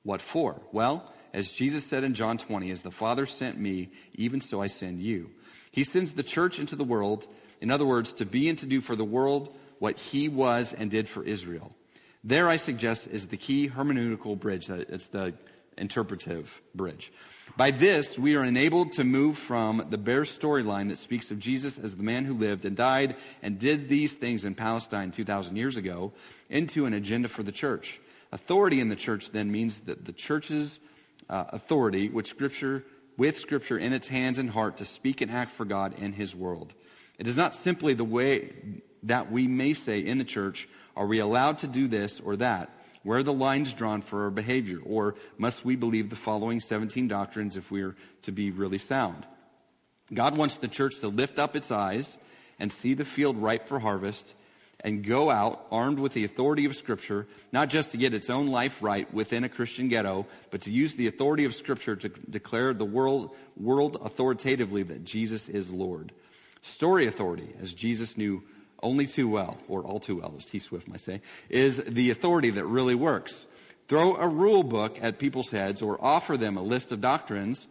[0.03, 0.61] What for?
[0.71, 4.67] Well, as Jesus said in John 20, as the Father sent me, even so I
[4.67, 5.31] send you.
[5.71, 7.27] He sends the church into the world,
[7.59, 10.91] in other words, to be and to do for the world what he was and
[10.91, 11.75] did for Israel.
[12.23, 14.69] There, I suggest, is the key hermeneutical bridge.
[14.69, 15.33] It's the
[15.77, 17.11] interpretive bridge.
[17.55, 21.77] By this, we are enabled to move from the bare storyline that speaks of Jesus
[21.77, 25.77] as the man who lived and died and did these things in Palestine 2,000 years
[25.77, 26.13] ago
[26.49, 27.99] into an agenda for the church.
[28.31, 30.79] Authority in the church then means that the church's
[31.29, 32.83] uh, authority, which Scripture,
[33.17, 36.35] with Scripture in its hands and heart to speak and act for God in His
[36.35, 36.73] world.
[37.19, 38.53] It is not simply the way
[39.03, 42.69] that we may say in the church, are we allowed to do this or that?
[43.03, 44.79] Where are the lines drawn for our behavior?
[44.83, 49.25] Or must we believe the following 17 doctrines if we are to be really sound?
[50.13, 52.15] God wants the church to lift up its eyes
[52.59, 54.33] and see the field ripe for harvest
[54.79, 58.47] and go out armed with the authority of Scripture, not just to get its own
[58.47, 62.73] life right within a Christian ghetto, but to use the authority of Scripture to declare
[62.73, 66.11] the world, world authoritatively that Jesus is Lord.
[66.61, 68.43] Story authority, as Jesus knew
[68.83, 72.51] only too well, or all too well, as T Swift might say, is the authority
[72.51, 73.45] that really works.
[73.87, 77.67] Throw a rule book at people's heads or offer them a list of doctrines,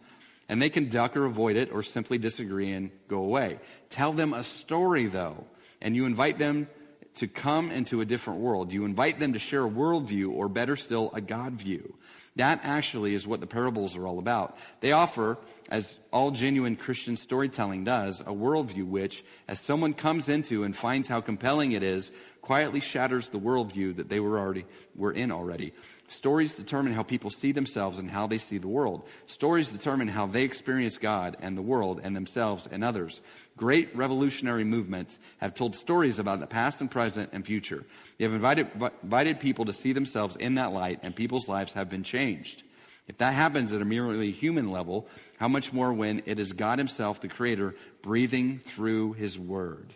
[0.49, 3.59] and they can duck or avoid it or simply disagree and go away.
[3.89, 5.45] Tell them a story, though,
[5.81, 6.67] and you invite them
[7.15, 8.71] to come into a different world.
[8.71, 11.95] You invite them to share a worldview, or better still, a God view.
[12.35, 14.57] That actually is what the parables are all about.
[14.79, 15.37] They offer,
[15.69, 21.07] as all genuine Christian storytelling does, a worldview which, as someone comes into and finds
[21.07, 22.09] how compelling it is,
[22.43, 25.73] quietly shatters the worldview that they were already were in already.
[26.09, 29.07] Stories determine how people see themselves and how they see the world.
[29.27, 33.21] Stories determine how they experience God and the world and themselves and others.
[33.55, 37.85] Great revolutionary movements have told stories about the past and present and future.
[38.17, 38.67] They have invited,
[39.01, 42.63] invited people to see themselves in that light, and people's lives have been changed.
[43.07, 46.77] If that happens at a merely human level, how much more when it is God
[46.77, 49.93] Himself, the Creator, breathing through His Word?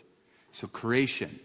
[0.53, 1.39] So, creation,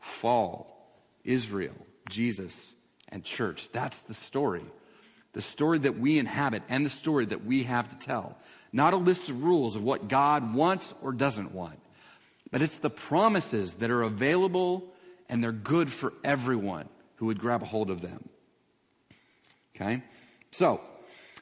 [0.00, 0.92] fall,
[1.24, 1.74] Israel,
[2.08, 2.72] Jesus,
[3.08, 3.68] and church.
[3.72, 4.64] That's the story.
[5.32, 8.36] The story that we inhabit and the story that we have to tell.
[8.72, 11.78] Not a list of rules of what God wants or doesn't want,
[12.50, 14.92] but it's the promises that are available
[15.28, 18.28] and they're good for everyone who would grab a hold of them.
[19.76, 20.02] Okay?
[20.50, 20.80] So,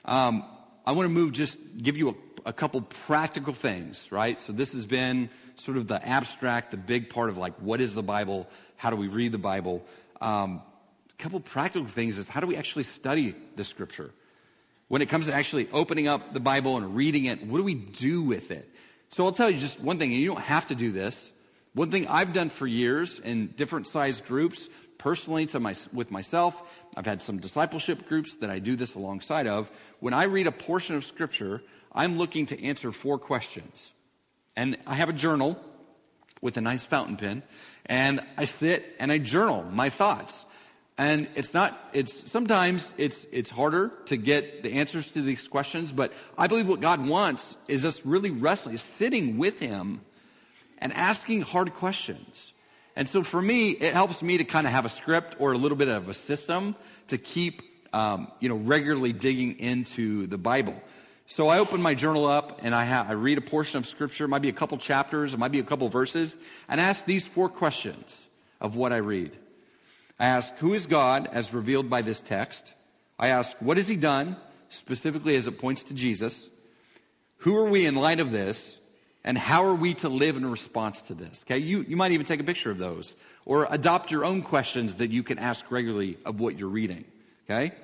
[0.04, 0.44] um,
[0.84, 2.14] I want to move, just give you a,
[2.48, 4.40] a couple practical things, right?
[4.40, 7.94] So, this has been sort of the abstract, the big part of like, what is
[7.94, 8.48] the Bible?
[8.76, 9.84] How do we read the Bible?
[10.22, 10.62] Um,
[11.10, 14.12] a couple practical things is how do we actually study the scripture?
[14.88, 17.74] When it comes to actually opening up the Bible and reading it, what do we
[17.74, 18.66] do with it?
[19.10, 21.32] So I'll tell you just one thing, and you don't have to do this.
[21.74, 26.60] One thing I've done for years in different sized groups, personally to my, with myself,
[26.96, 29.70] I've had some discipleship groups that I do this alongside of.
[30.00, 33.90] When I read a portion of scripture, I'm looking to answer four questions.
[34.56, 35.58] And I have a journal
[36.42, 37.42] with a nice fountain pen,
[37.86, 40.44] and I sit and I journal my thoughts.
[40.96, 45.92] And it's not, it's, sometimes it's, it's harder to get the answers to these questions,
[45.92, 50.00] but I believe what God wants is us really wrestling, sitting with Him
[50.78, 52.52] and asking hard questions.
[52.98, 55.56] And so for me, it helps me to kind of have a script or a
[55.56, 56.74] little bit of a system
[57.06, 60.74] to keep, um, you know, regularly digging into the Bible.
[61.28, 64.24] So I open my journal up and I, have, I read a portion of scripture,
[64.24, 66.34] it might be a couple chapters, it might be a couple verses,
[66.68, 68.26] and ask these four questions
[68.60, 69.30] of what I read.
[70.18, 72.72] I ask, who is God as revealed by this text?
[73.16, 74.36] I ask, what has he done,
[74.70, 76.50] specifically as it points to Jesus?
[77.42, 78.77] Who are we in light of this?
[79.24, 81.44] And how are we to live in response to this?
[81.46, 83.12] Okay, you, you might even take a picture of those
[83.44, 87.04] or adopt your own questions that you can ask regularly of what you're reading.
[87.44, 87.74] Okay?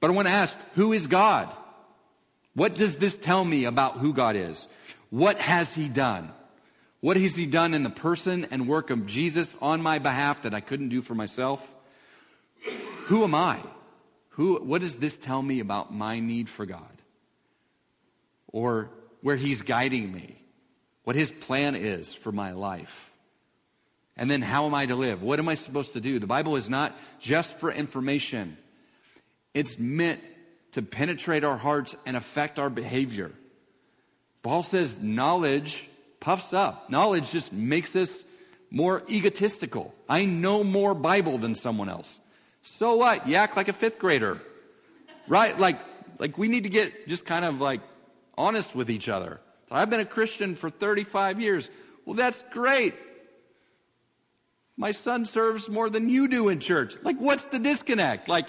[0.00, 1.48] But I want to ask, who is God?
[2.54, 4.66] What does this tell me about who God is?
[5.10, 6.32] What has he done?
[7.00, 10.54] What has he done in the person and work of Jesus on my behalf that
[10.54, 11.74] I couldn't do for myself?
[13.04, 13.58] Who am I?
[14.30, 17.02] Who, what does this tell me about my need for God?
[18.48, 18.90] Or
[19.22, 20.36] where he's guiding me?
[21.04, 23.12] What his plan is for my life?
[24.16, 25.22] And then how am I to live?
[25.22, 26.18] What am I supposed to do?
[26.18, 28.58] The Bible is not just for information.
[29.54, 30.20] It's meant
[30.72, 33.32] to penetrate our hearts and affect our behavior.
[34.42, 35.88] Paul says knowledge
[36.20, 36.90] puffs up.
[36.90, 38.22] Knowledge just makes us
[38.70, 39.94] more egotistical.
[40.08, 42.18] I know more Bible than someone else.
[42.62, 43.26] So what?
[43.26, 44.40] You act like a fifth grader.
[45.28, 45.58] Right?
[45.58, 45.78] Like,
[46.18, 47.80] like we need to get just kind of like
[48.36, 49.40] honest with each other.
[49.68, 51.70] So I've been a Christian for 35 years.
[52.04, 52.94] Well, that's great.
[54.76, 56.96] My son serves more than you do in church.
[57.02, 58.28] Like, what's the disconnect?
[58.28, 58.48] Like,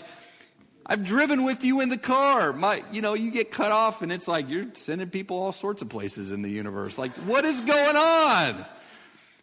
[0.85, 2.53] I've driven with you in the car.
[2.53, 5.81] My, you know, you get cut off and it's like you're sending people all sorts
[5.81, 6.97] of places in the universe.
[6.97, 8.65] Like, what is going on?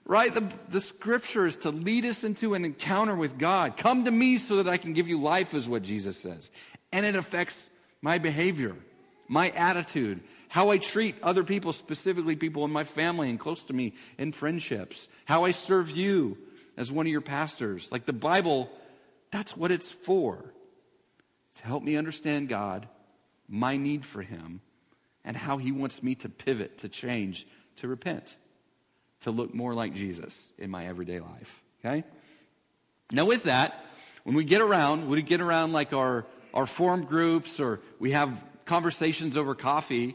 [0.04, 0.34] Right?
[0.34, 3.76] The, the scripture is to lead us into an encounter with God.
[3.76, 6.50] Come to me so that I can give you life, is what Jesus says.
[6.92, 7.56] And it affects
[8.02, 8.74] my behavior,
[9.30, 13.72] my attitude, how I treat other people, specifically people in my family and close to
[13.72, 16.36] me in friendships, how I serve you
[16.76, 17.88] as one of your pastors.
[17.92, 18.68] Like the Bible,
[19.30, 20.52] that's what it's for
[21.58, 22.88] to help me understand God,
[23.48, 24.62] my need for Him,
[25.24, 28.34] and how He wants me to pivot, to change, to repent,
[29.20, 31.62] to look more like Jesus in my everyday life.
[31.84, 32.02] Okay?
[33.12, 33.84] Now, with that,
[34.24, 38.36] when we get around, we get around like our, our form groups or we have
[38.64, 40.14] conversations over coffee,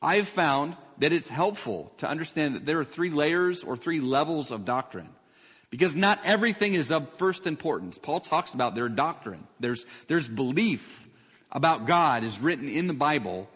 [0.00, 4.50] I've found that it's helpful to understand that there are three layers or three levels
[4.50, 5.08] of doctrine.
[5.70, 7.98] Because not everything is of first importance.
[7.98, 9.46] Paul talks about their doctrine.
[9.58, 11.08] There's, there's belief
[11.50, 13.48] about God is written in the Bible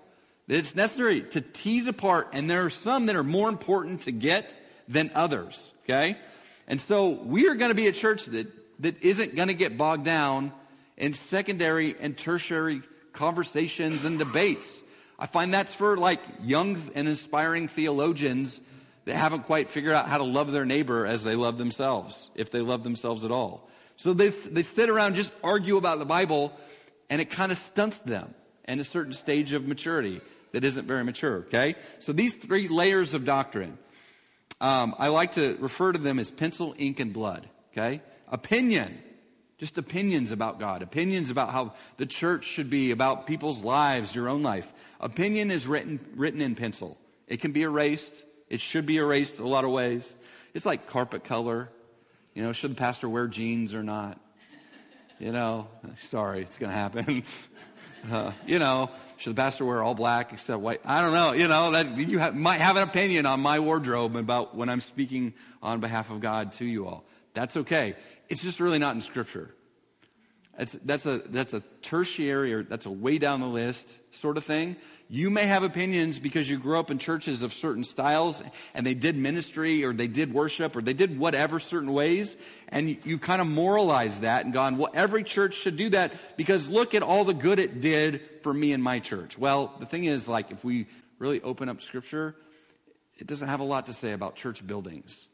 [0.48, 4.12] that it's necessary to tease apart, and there are some that are more important to
[4.12, 4.52] get
[4.88, 6.16] than others, okay?
[6.66, 8.46] And so we are going to be a church that,
[8.80, 10.52] that isn't going to get bogged down
[10.96, 14.68] in secondary and tertiary conversations and debates.
[15.18, 18.60] I find that's for like young and inspiring theologians
[19.04, 22.50] that haven't quite figured out how to love their neighbor as they love themselves, if
[22.50, 23.68] they love themselves at all.
[23.96, 26.52] So they, they sit around, just argue about the Bible,
[27.10, 28.34] and it kind of stunts them
[28.66, 30.20] in a certain stage of maturity.
[30.52, 31.74] that isn't very mature, okay?
[31.98, 33.78] So these three layers of doctrine,
[34.60, 38.02] um, I like to refer to them as pencil, ink, and blood, okay?
[38.28, 38.98] Opinion,
[39.58, 44.28] just opinions about God, opinions about how the church should be, about people's lives, your
[44.28, 44.72] own life.
[45.00, 46.96] Opinion is written, written in pencil.
[47.26, 48.24] It can be erased.
[48.48, 50.14] It should be erased a lot of ways.
[50.54, 51.70] It's like carpet color.
[52.34, 54.20] You know, should the pastor wear jeans or not?
[55.18, 55.66] You know,
[55.98, 57.24] sorry, it's going to happen.
[58.08, 60.80] Uh, you know, should the pastor wear all black except white?
[60.84, 61.32] I don't know.
[61.32, 65.34] You know, that you might have an opinion on my wardrobe about when I'm speaking
[65.60, 67.04] on behalf of God to you all.
[67.38, 67.94] That's okay.
[68.28, 69.54] It's just really not in Scripture.
[70.56, 74.44] That's, that's, a, that's a tertiary or that's a way down the list sort of
[74.44, 74.74] thing.
[75.08, 78.42] You may have opinions because you grew up in churches of certain styles
[78.74, 82.34] and they did ministry or they did worship or they did whatever certain ways
[82.70, 86.12] and you, you kind of moralize that and gone, well, every church should do that
[86.36, 89.38] because look at all the good it did for me and my church.
[89.38, 90.88] Well, the thing is, like, if we
[91.20, 92.34] really open up scripture,
[93.16, 95.24] it doesn't have a lot to say about church buildings,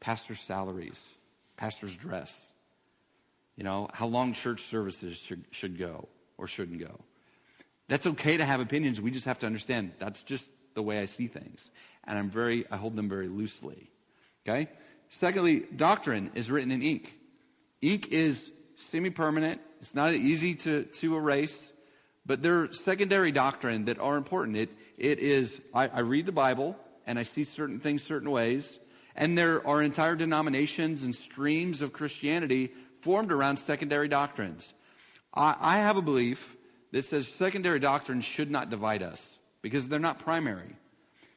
[0.00, 1.06] pastor's salaries,
[1.56, 2.50] pastor's dress
[3.60, 6.98] you know, how long church services should, should go or shouldn't go.
[7.88, 9.02] That's okay to have opinions.
[9.02, 11.70] We just have to understand that's just the way I see things.
[12.04, 13.90] And I'm very, I hold them very loosely.
[14.48, 14.70] Okay?
[15.10, 17.18] Secondly, doctrine is written in ink.
[17.82, 21.70] Ink is semi permanent, it's not easy to, to erase,
[22.24, 24.56] but there are secondary doctrine that are important.
[24.56, 28.78] It, it is, I, I read the Bible and I see certain things certain ways,
[29.16, 34.72] and there are entire denominations and streams of Christianity formed around secondary doctrines.
[35.34, 36.56] I, I have a belief
[36.92, 40.76] that says secondary doctrines should not divide us because they're not primary.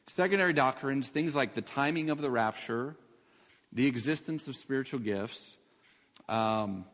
[0.06, 2.96] Secondary doctrines, things like the timing of the rapture,
[3.72, 5.56] the existence of spiritual gifts,
[6.28, 6.84] um,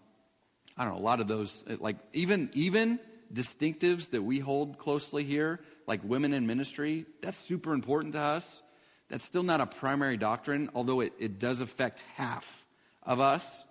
[0.76, 3.00] I don't know, a lot of those, like even, even
[3.32, 8.62] distinctives that we hold closely here, like women in ministry, that's super important to us.
[9.10, 12.48] That's still not a primary doctrine, although it, it does affect half
[13.02, 13.64] of us.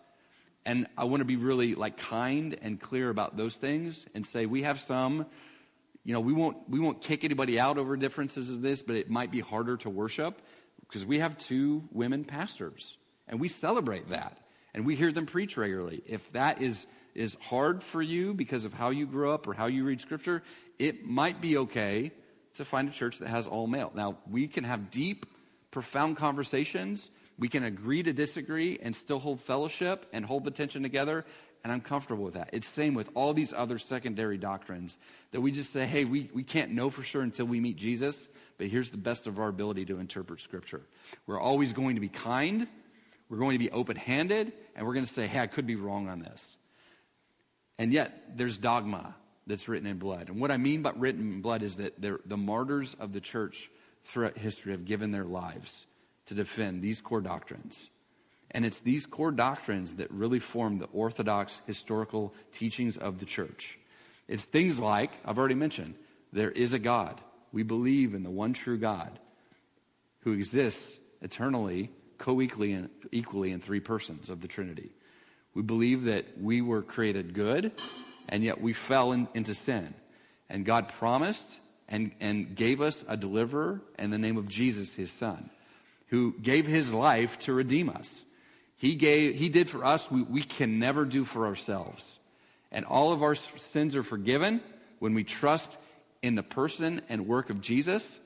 [0.66, 4.46] And I want to be really like kind and clear about those things and say
[4.46, 5.26] we have some,
[6.04, 9.10] you know, we won't we won't kick anybody out over differences of this, but it
[9.10, 10.42] might be harder to worship
[10.82, 14.38] because we have two women pastors and we celebrate that
[14.74, 16.04] and we hear them preach regularly.
[16.06, 16.86] If that is
[17.16, 20.44] is hard for you because of how you grew up or how you read scripture,
[20.78, 22.12] it might be okay
[22.56, 23.92] to find a church that has all male.
[23.96, 25.26] Now, we can have deep,
[25.72, 30.84] profound conversations we can agree to disagree and still hold fellowship and hold the tension
[30.84, 31.26] together,
[31.64, 32.50] and I'm comfortable with that.
[32.52, 34.98] It's same with all these other secondary doctrines
[35.32, 38.28] that we just say, hey, we, we can't know for sure until we meet Jesus,
[38.58, 40.82] but here's the best of our ability to interpret Scripture.
[41.26, 42.68] We're always going to be kind,
[43.30, 45.78] we're going to be open handed, and we're going to say, hey, I could be
[45.78, 46.44] wrong on this.
[47.78, 49.16] And yet, there's dogma
[49.50, 50.30] that's written in blood.
[50.30, 53.70] And what I mean by written in blood is that the martyrs of the church
[54.06, 55.86] throughout history have given their lives
[56.28, 57.90] to defend these core doctrines.
[58.52, 63.78] And it's these core doctrines that really form the orthodox historical teachings of the church.
[64.28, 65.96] It's things like, I've already mentioned,
[66.32, 67.20] there is a God.
[67.52, 69.20] We believe in the one true God
[70.22, 74.92] who exists eternally, co equally and equally in three persons of the Trinity.
[75.56, 77.72] We believe that we were created good,
[78.30, 79.94] and yet we fell in, into sin.
[80.50, 81.48] And God promised
[81.88, 85.50] and, and gave us a deliverer in the name of Jesus, his son
[86.10, 88.26] who gave his life to redeem us.
[88.76, 92.20] He gave, he did for us we, we can never do for ourselves.
[92.72, 94.62] And all of our sins are forgiven
[95.00, 95.78] when we trust
[96.22, 98.20] in the person and work of Jesus,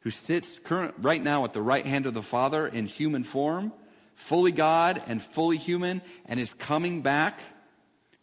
[0.00, 3.72] who sits current, right now at the right hand of the Father in human form,
[4.14, 7.40] fully God and fully human, and is coming back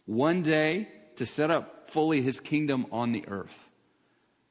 [0.06, 3.68] one day to set up fully his kingdom on the earth.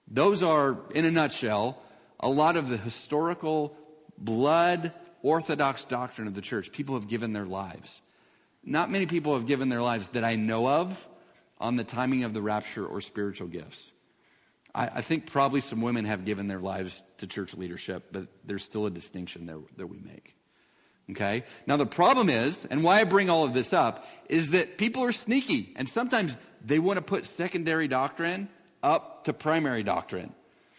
[0.08, 1.82] Those are, in a nutshell,
[2.20, 3.76] a lot of the historical
[4.18, 4.94] blood
[5.24, 6.72] orthodox doctrine of the church.
[6.72, 8.02] People have given their lives.
[8.64, 11.08] Not many people have given their lives that I know of
[11.60, 13.92] on the timing of the rapture or spiritual gifts.
[14.74, 18.64] I, I think probably some women have given their lives to church leadership, but there's
[18.64, 20.36] still a distinction there that we make.
[21.12, 21.44] Okay?
[21.68, 25.04] Now, the problem is, and why I bring all of this up, is that people
[25.04, 26.36] are sneaky, and sometimes
[26.66, 28.50] they want to put secondary doctrine
[28.84, 30.34] up to primary doctrine.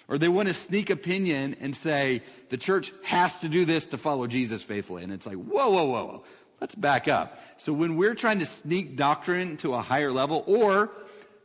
[0.08, 3.98] Or they want to sneak opinion and say the church has to do this to
[3.98, 5.04] follow Jesus faithfully.
[5.04, 6.24] And it's like, whoa, whoa, whoa, whoa.
[6.60, 7.38] Let's back up.
[7.56, 10.90] So when we're trying to sneak doctrine to a higher level or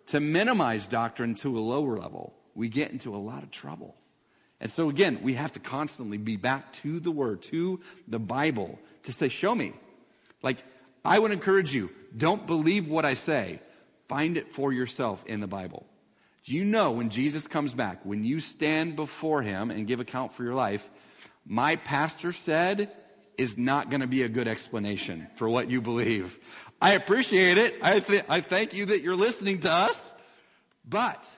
[0.07, 3.95] to minimize doctrine to a lower level, we get into a lot of trouble.
[4.59, 8.79] And so again, we have to constantly be back to the word, to the Bible
[9.03, 9.73] to say, show me.
[10.41, 10.63] Like,
[11.05, 13.61] I would encourage you, don't believe what I say.
[14.07, 15.85] Find it for yourself in the Bible.
[16.45, 20.33] Do you know when Jesus comes back, when you stand before him and give account
[20.33, 20.89] for your life,
[21.45, 22.89] my pastor said
[23.37, 26.39] is not going to be a good explanation for what you believe.
[26.81, 27.75] I appreciate it.
[27.81, 30.13] I, th- I thank you that you're listening to us,
[30.87, 31.29] but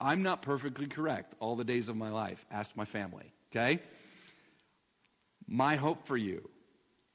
[0.00, 2.44] I'm not perfectly correct all the days of my life.
[2.50, 3.80] Ask my family, okay?
[5.46, 6.48] My hope for you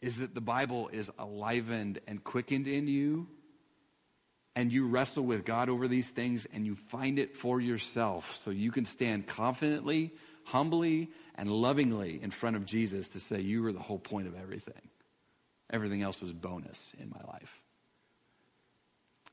[0.02, 3.28] is that the Bible is alivened and quickened in you
[4.56, 8.52] and you wrestle with God over these things and you find it for yourself so
[8.52, 10.12] you can stand confidently,
[10.44, 14.36] humbly, and lovingly in front of Jesus to say, You were the whole point of
[14.36, 14.90] everything.
[15.72, 17.62] Everything else was bonus in my life.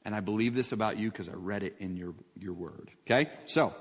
[0.05, 2.91] And I believe this about you because I read it in your, your word.
[3.05, 3.31] Okay?
[3.45, 3.75] So,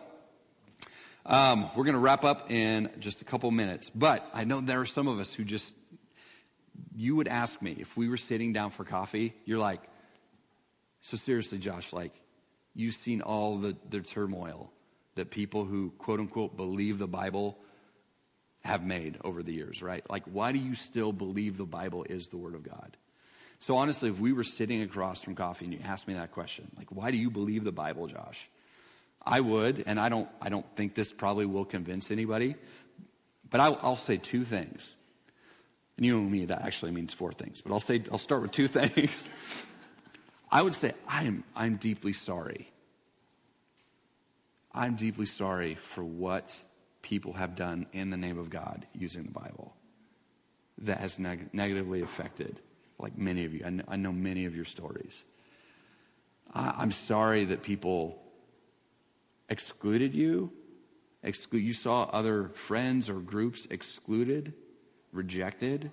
[1.26, 3.90] um, we're going to wrap up in just a couple minutes.
[3.94, 5.74] But I know there are some of us who just,
[6.94, 9.82] you would ask me if we were sitting down for coffee, you're like,
[11.02, 12.14] so seriously, Josh, like,
[12.74, 14.72] you've seen all the, the turmoil
[15.16, 17.58] that people who quote unquote believe the Bible
[18.62, 20.04] have made over the years, right?
[20.10, 22.97] Like, why do you still believe the Bible is the Word of God?
[23.60, 26.70] So honestly, if we were sitting across from coffee and you asked me that question,
[26.78, 28.50] like, why do you believe the Bible, Josh?
[29.26, 32.56] I would, and I don't, I don't think this probably will convince anybody,
[33.50, 34.95] but I'll, I'll say two things.
[35.97, 38.52] And you know me, that actually means four things, but I'll say, I'll start with
[38.52, 39.28] two things.
[40.52, 42.72] I would say, I'm, I'm deeply sorry.
[44.72, 46.56] I'm deeply sorry for what
[47.02, 49.74] people have done in the name of God using the Bible
[50.80, 52.60] that has neg- negatively affected,
[52.97, 53.64] like many of you.
[53.66, 55.24] I know, I know many of your stories.
[56.54, 58.22] I, I'm sorry that people
[59.50, 60.52] excluded you.
[61.24, 64.54] Exclu- you saw other friends or groups excluded,
[65.12, 65.91] rejected,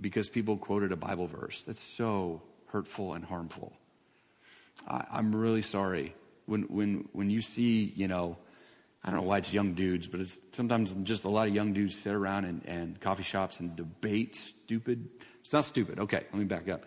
[0.00, 1.62] because people quoted a Bible verse.
[1.66, 2.42] That's so
[2.76, 3.72] hurtful and harmful.
[4.86, 6.14] I, I'm really sorry
[6.44, 8.36] when when when you see, you know,
[9.02, 11.72] I don't know why it's young dudes, but it's sometimes just a lot of young
[11.72, 15.08] dudes sit around and coffee shops and debate stupid.
[15.40, 16.00] It's not stupid.
[16.00, 16.84] Okay, let me back up.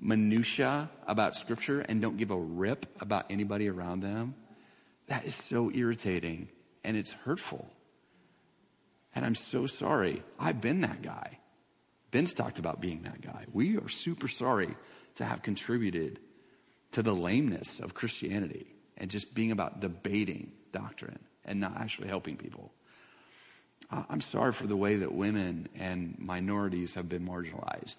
[0.00, 4.34] Minutia about scripture and don't give a rip about anybody around them.
[5.06, 6.48] That is so irritating
[6.82, 7.70] and it's hurtful.
[9.14, 10.24] And I'm so sorry.
[10.40, 11.39] I've been that guy.
[12.10, 13.46] Ben's talked about being that guy.
[13.52, 14.76] We are super sorry
[15.16, 16.18] to have contributed
[16.92, 22.36] to the lameness of Christianity and just being about debating doctrine and not actually helping
[22.36, 22.72] people.
[23.90, 27.96] Uh, I'm sorry for the way that women and minorities have been marginalized,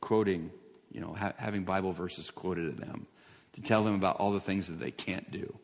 [0.00, 0.50] quoting,
[0.90, 3.06] you know, ha- having Bible verses quoted to them
[3.54, 5.58] to tell them about all the things that they can't do.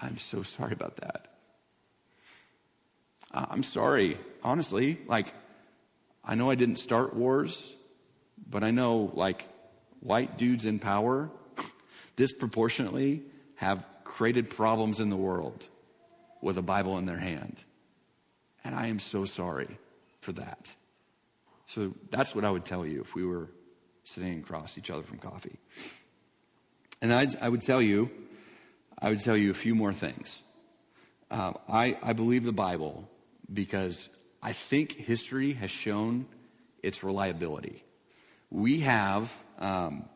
[0.00, 1.28] I'm so sorry about that.
[3.32, 4.98] Uh, I'm sorry, honestly.
[5.06, 5.32] Like,
[6.24, 7.72] I know I didn't start wars,
[8.48, 9.46] but I know like
[10.00, 11.30] white dudes in power
[12.16, 13.22] disproportionately
[13.56, 15.68] have created problems in the world
[16.40, 17.56] with a Bible in their hand.
[18.64, 19.78] And I am so sorry
[20.20, 20.72] for that.
[21.66, 23.48] So that's what I would tell you if we were
[24.04, 25.58] sitting across each other from coffee.
[27.00, 28.10] And I'd, I would tell you,
[28.98, 30.38] I would tell you a few more things.
[31.30, 33.08] Uh, I, I believe the Bible
[33.52, 34.08] because
[34.42, 36.26] I think history has shown
[36.82, 37.84] its reliability.
[38.50, 40.06] We have, um,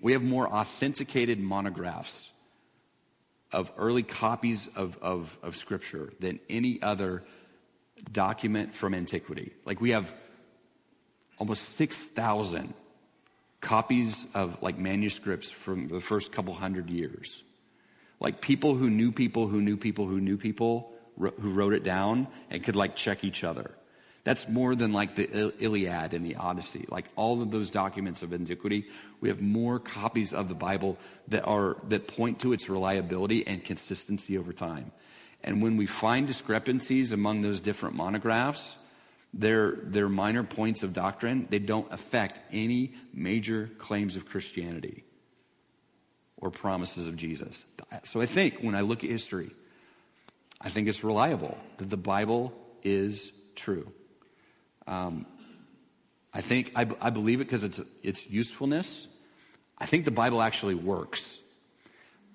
[0.00, 2.30] we have more authenticated monographs
[3.50, 7.24] of early copies of, of, of Scripture than any other
[8.12, 9.52] document from antiquity.
[9.64, 10.12] Like we have
[11.38, 12.74] almost 6,000
[13.60, 17.42] copies of like manuscripts from the first couple hundred years.
[18.20, 22.28] Like people who knew people who knew people who knew people who wrote it down
[22.50, 23.70] and could like check each other.
[24.24, 26.84] That's more than like the Iliad and the Odyssey.
[26.88, 28.86] Like all of those documents of antiquity,
[29.20, 30.98] we have more copies of the Bible
[31.28, 34.90] that are, that point to its reliability and consistency over time.
[35.44, 38.76] And when we find discrepancies among those different monographs,
[39.32, 41.46] they're, they're minor points of doctrine.
[41.48, 45.04] They don't affect any major claims of Christianity
[46.36, 47.64] or promises of Jesus.
[48.04, 49.52] So I think when I look at history,
[50.66, 52.52] I think it's reliable that the Bible
[52.82, 53.86] is true.
[54.88, 55.24] Um,
[56.34, 59.06] I think I, I believe it because it's its usefulness.
[59.78, 61.38] I think the Bible actually works.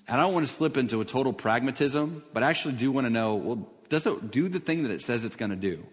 [0.08, 3.06] And I don't want to slip into a total pragmatism, but I actually do want
[3.06, 5.86] to know well, does it do the thing that it says it's going to do?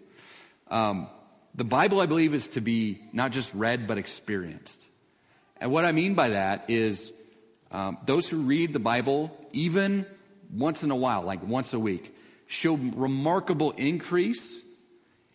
[0.69, 1.09] Um,
[1.55, 4.81] the Bible, I believe, is to be not just read, but experienced.
[5.59, 7.11] And what I mean by that is
[7.69, 10.05] um, those who read the Bible, even
[10.55, 12.15] once in a while, like once a week,
[12.49, 14.61] show remarkable increase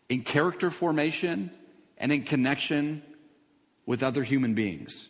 [0.09, 1.51] in character formation
[1.97, 3.03] and in connection
[3.87, 5.09] with other human beings.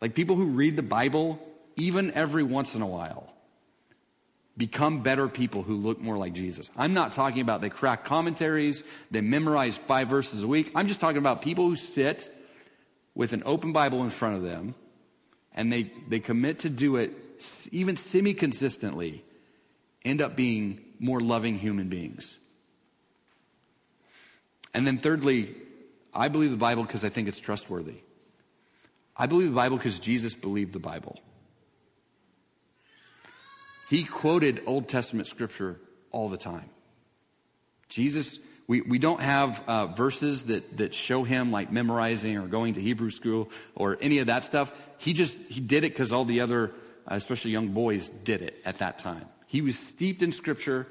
[0.00, 1.40] Like people who read the Bible
[1.76, 3.32] even every once in a while,
[4.56, 6.70] become better people who look more like Jesus.
[6.76, 10.72] I'm not talking about they crack commentaries, they memorize five verses a week.
[10.74, 12.32] I'm just talking about people who sit
[13.14, 14.74] with an open Bible in front of them
[15.54, 17.12] and they, they commit to do it
[17.72, 19.24] even semi consistently,
[20.04, 22.34] end up being more loving human beings.
[24.72, 25.54] And then, thirdly,
[26.14, 27.96] I believe the Bible because I think it's trustworthy.
[29.14, 31.20] I believe the Bible because Jesus believed the Bible.
[33.90, 35.78] He quoted Old Testament scripture
[36.10, 36.70] all the time.
[37.90, 42.74] Jesus, we, we don't have uh, verses that, that show him like memorizing or going
[42.74, 44.72] to Hebrew school or any of that stuff.
[44.96, 46.72] He just, he did it because all the other,
[47.06, 49.26] uh, especially young boys, did it at that time.
[49.54, 50.88] He was steeped in scripture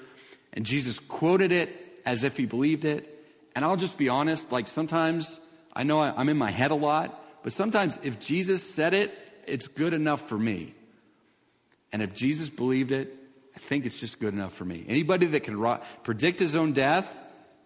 [0.53, 3.09] and Jesus quoted it as if he believed it.
[3.57, 5.37] And I'll just be honest, like sometimes
[5.73, 9.13] I know I'm in my head a lot, but sometimes if Jesus said it,
[9.47, 10.75] it's good enough for me.
[11.91, 13.13] And if Jesus believed it,
[13.53, 14.85] I think it's just good enough for me.
[14.87, 17.13] Anybody that can ri- predict his own death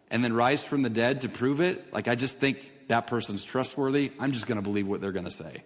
[0.09, 3.43] and then rise from the dead to prove it, like I just think that person's
[3.43, 4.13] trustworthy.
[4.17, 5.61] I'm just going to believe what they're going to say.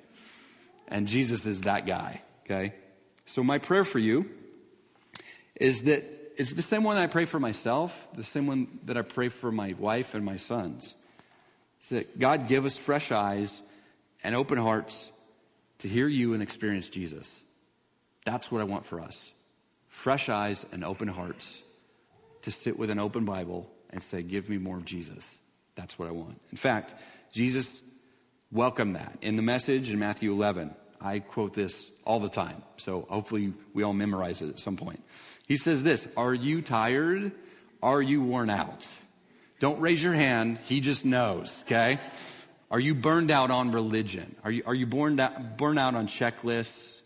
[0.89, 2.73] And Jesus is that guy, okay?
[3.27, 4.29] So my prayer for you
[5.61, 6.03] is that
[6.37, 9.51] it's the same one I pray for myself, the same one that I pray for
[9.51, 10.95] my wife and my sons.
[11.79, 13.61] It's that God give us fresh eyes
[14.23, 15.11] and open hearts
[15.79, 17.43] to hear you and experience Jesus.
[18.25, 19.29] That's what I want for us.
[19.87, 21.61] Fresh eyes and open hearts
[22.41, 25.27] to sit with an open Bible and say, Give me more of Jesus.
[25.75, 26.41] That's what I want.
[26.49, 26.95] In fact,
[27.33, 27.81] Jesus
[28.51, 29.19] welcomed that.
[29.21, 32.63] In the message in Matthew 11, I quote this all the time.
[32.77, 35.03] So hopefully we all memorize it at some point.
[35.51, 37.33] He says this Are you tired?
[37.83, 38.87] Are you worn out?
[39.59, 40.59] Don't raise your hand.
[40.63, 41.99] He just knows, okay?
[42.69, 44.33] Are you burned out on religion?
[44.45, 46.99] Are you, are you burned out, burned out on checklists?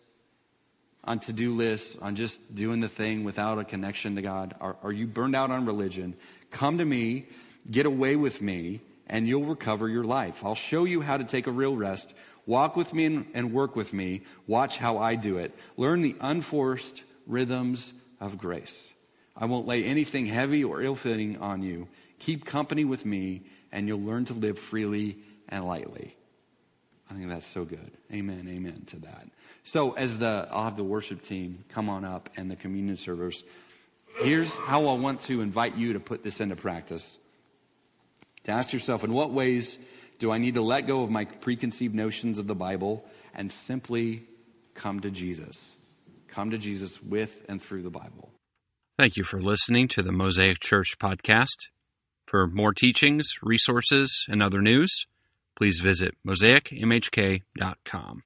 [1.04, 4.54] on to do lists, on just doing the thing without a connection to God?
[4.62, 6.16] Are, are you burned out on religion?
[6.52, 7.26] Come to me,
[7.70, 10.46] get away with me, and you'll recover your life.
[10.46, 12.14] I'll show you how to take a real rest.
[12.46, 14.22] Walk with me and, and work with me.
[14.46, 15.52] Watch how I do it.
[15.78, 18.90] Learn the unforced rhythms of grace.
[19.36, 21.88] I won't lay anything heavy or ill fitting on you.
[22.20, 25.18] Keep company with me, and you'll learn to live freely
[25.50, 26.16] and lightly.
[27.10, 27.92] I think that's so good.
[28.12, 29.28] Amen, amen to that.
[29.64, 33.44] So, as the, I'll have the worship team come on up and the communion servers.
[34.22, 37.18] Here's how I want to invite you to put this into practice.
[38.46, 39.78] To ask yourself, in what ways
[40.20, 43.04] do I need to let go of my preconceived notions of the Bible
[43.34, 44.24] and simply
[44.74, 45.72] come to Jesus?
[46.36, 48.30] Come to Jesus with and through the Bible.
[49.00, 51.70] Thank you for listening to the Mosaic Church podcast.
[52.28, 55.06] For more teachings, resources, and other news,
[55.58, 58.24] please visit mosaicmhk.com.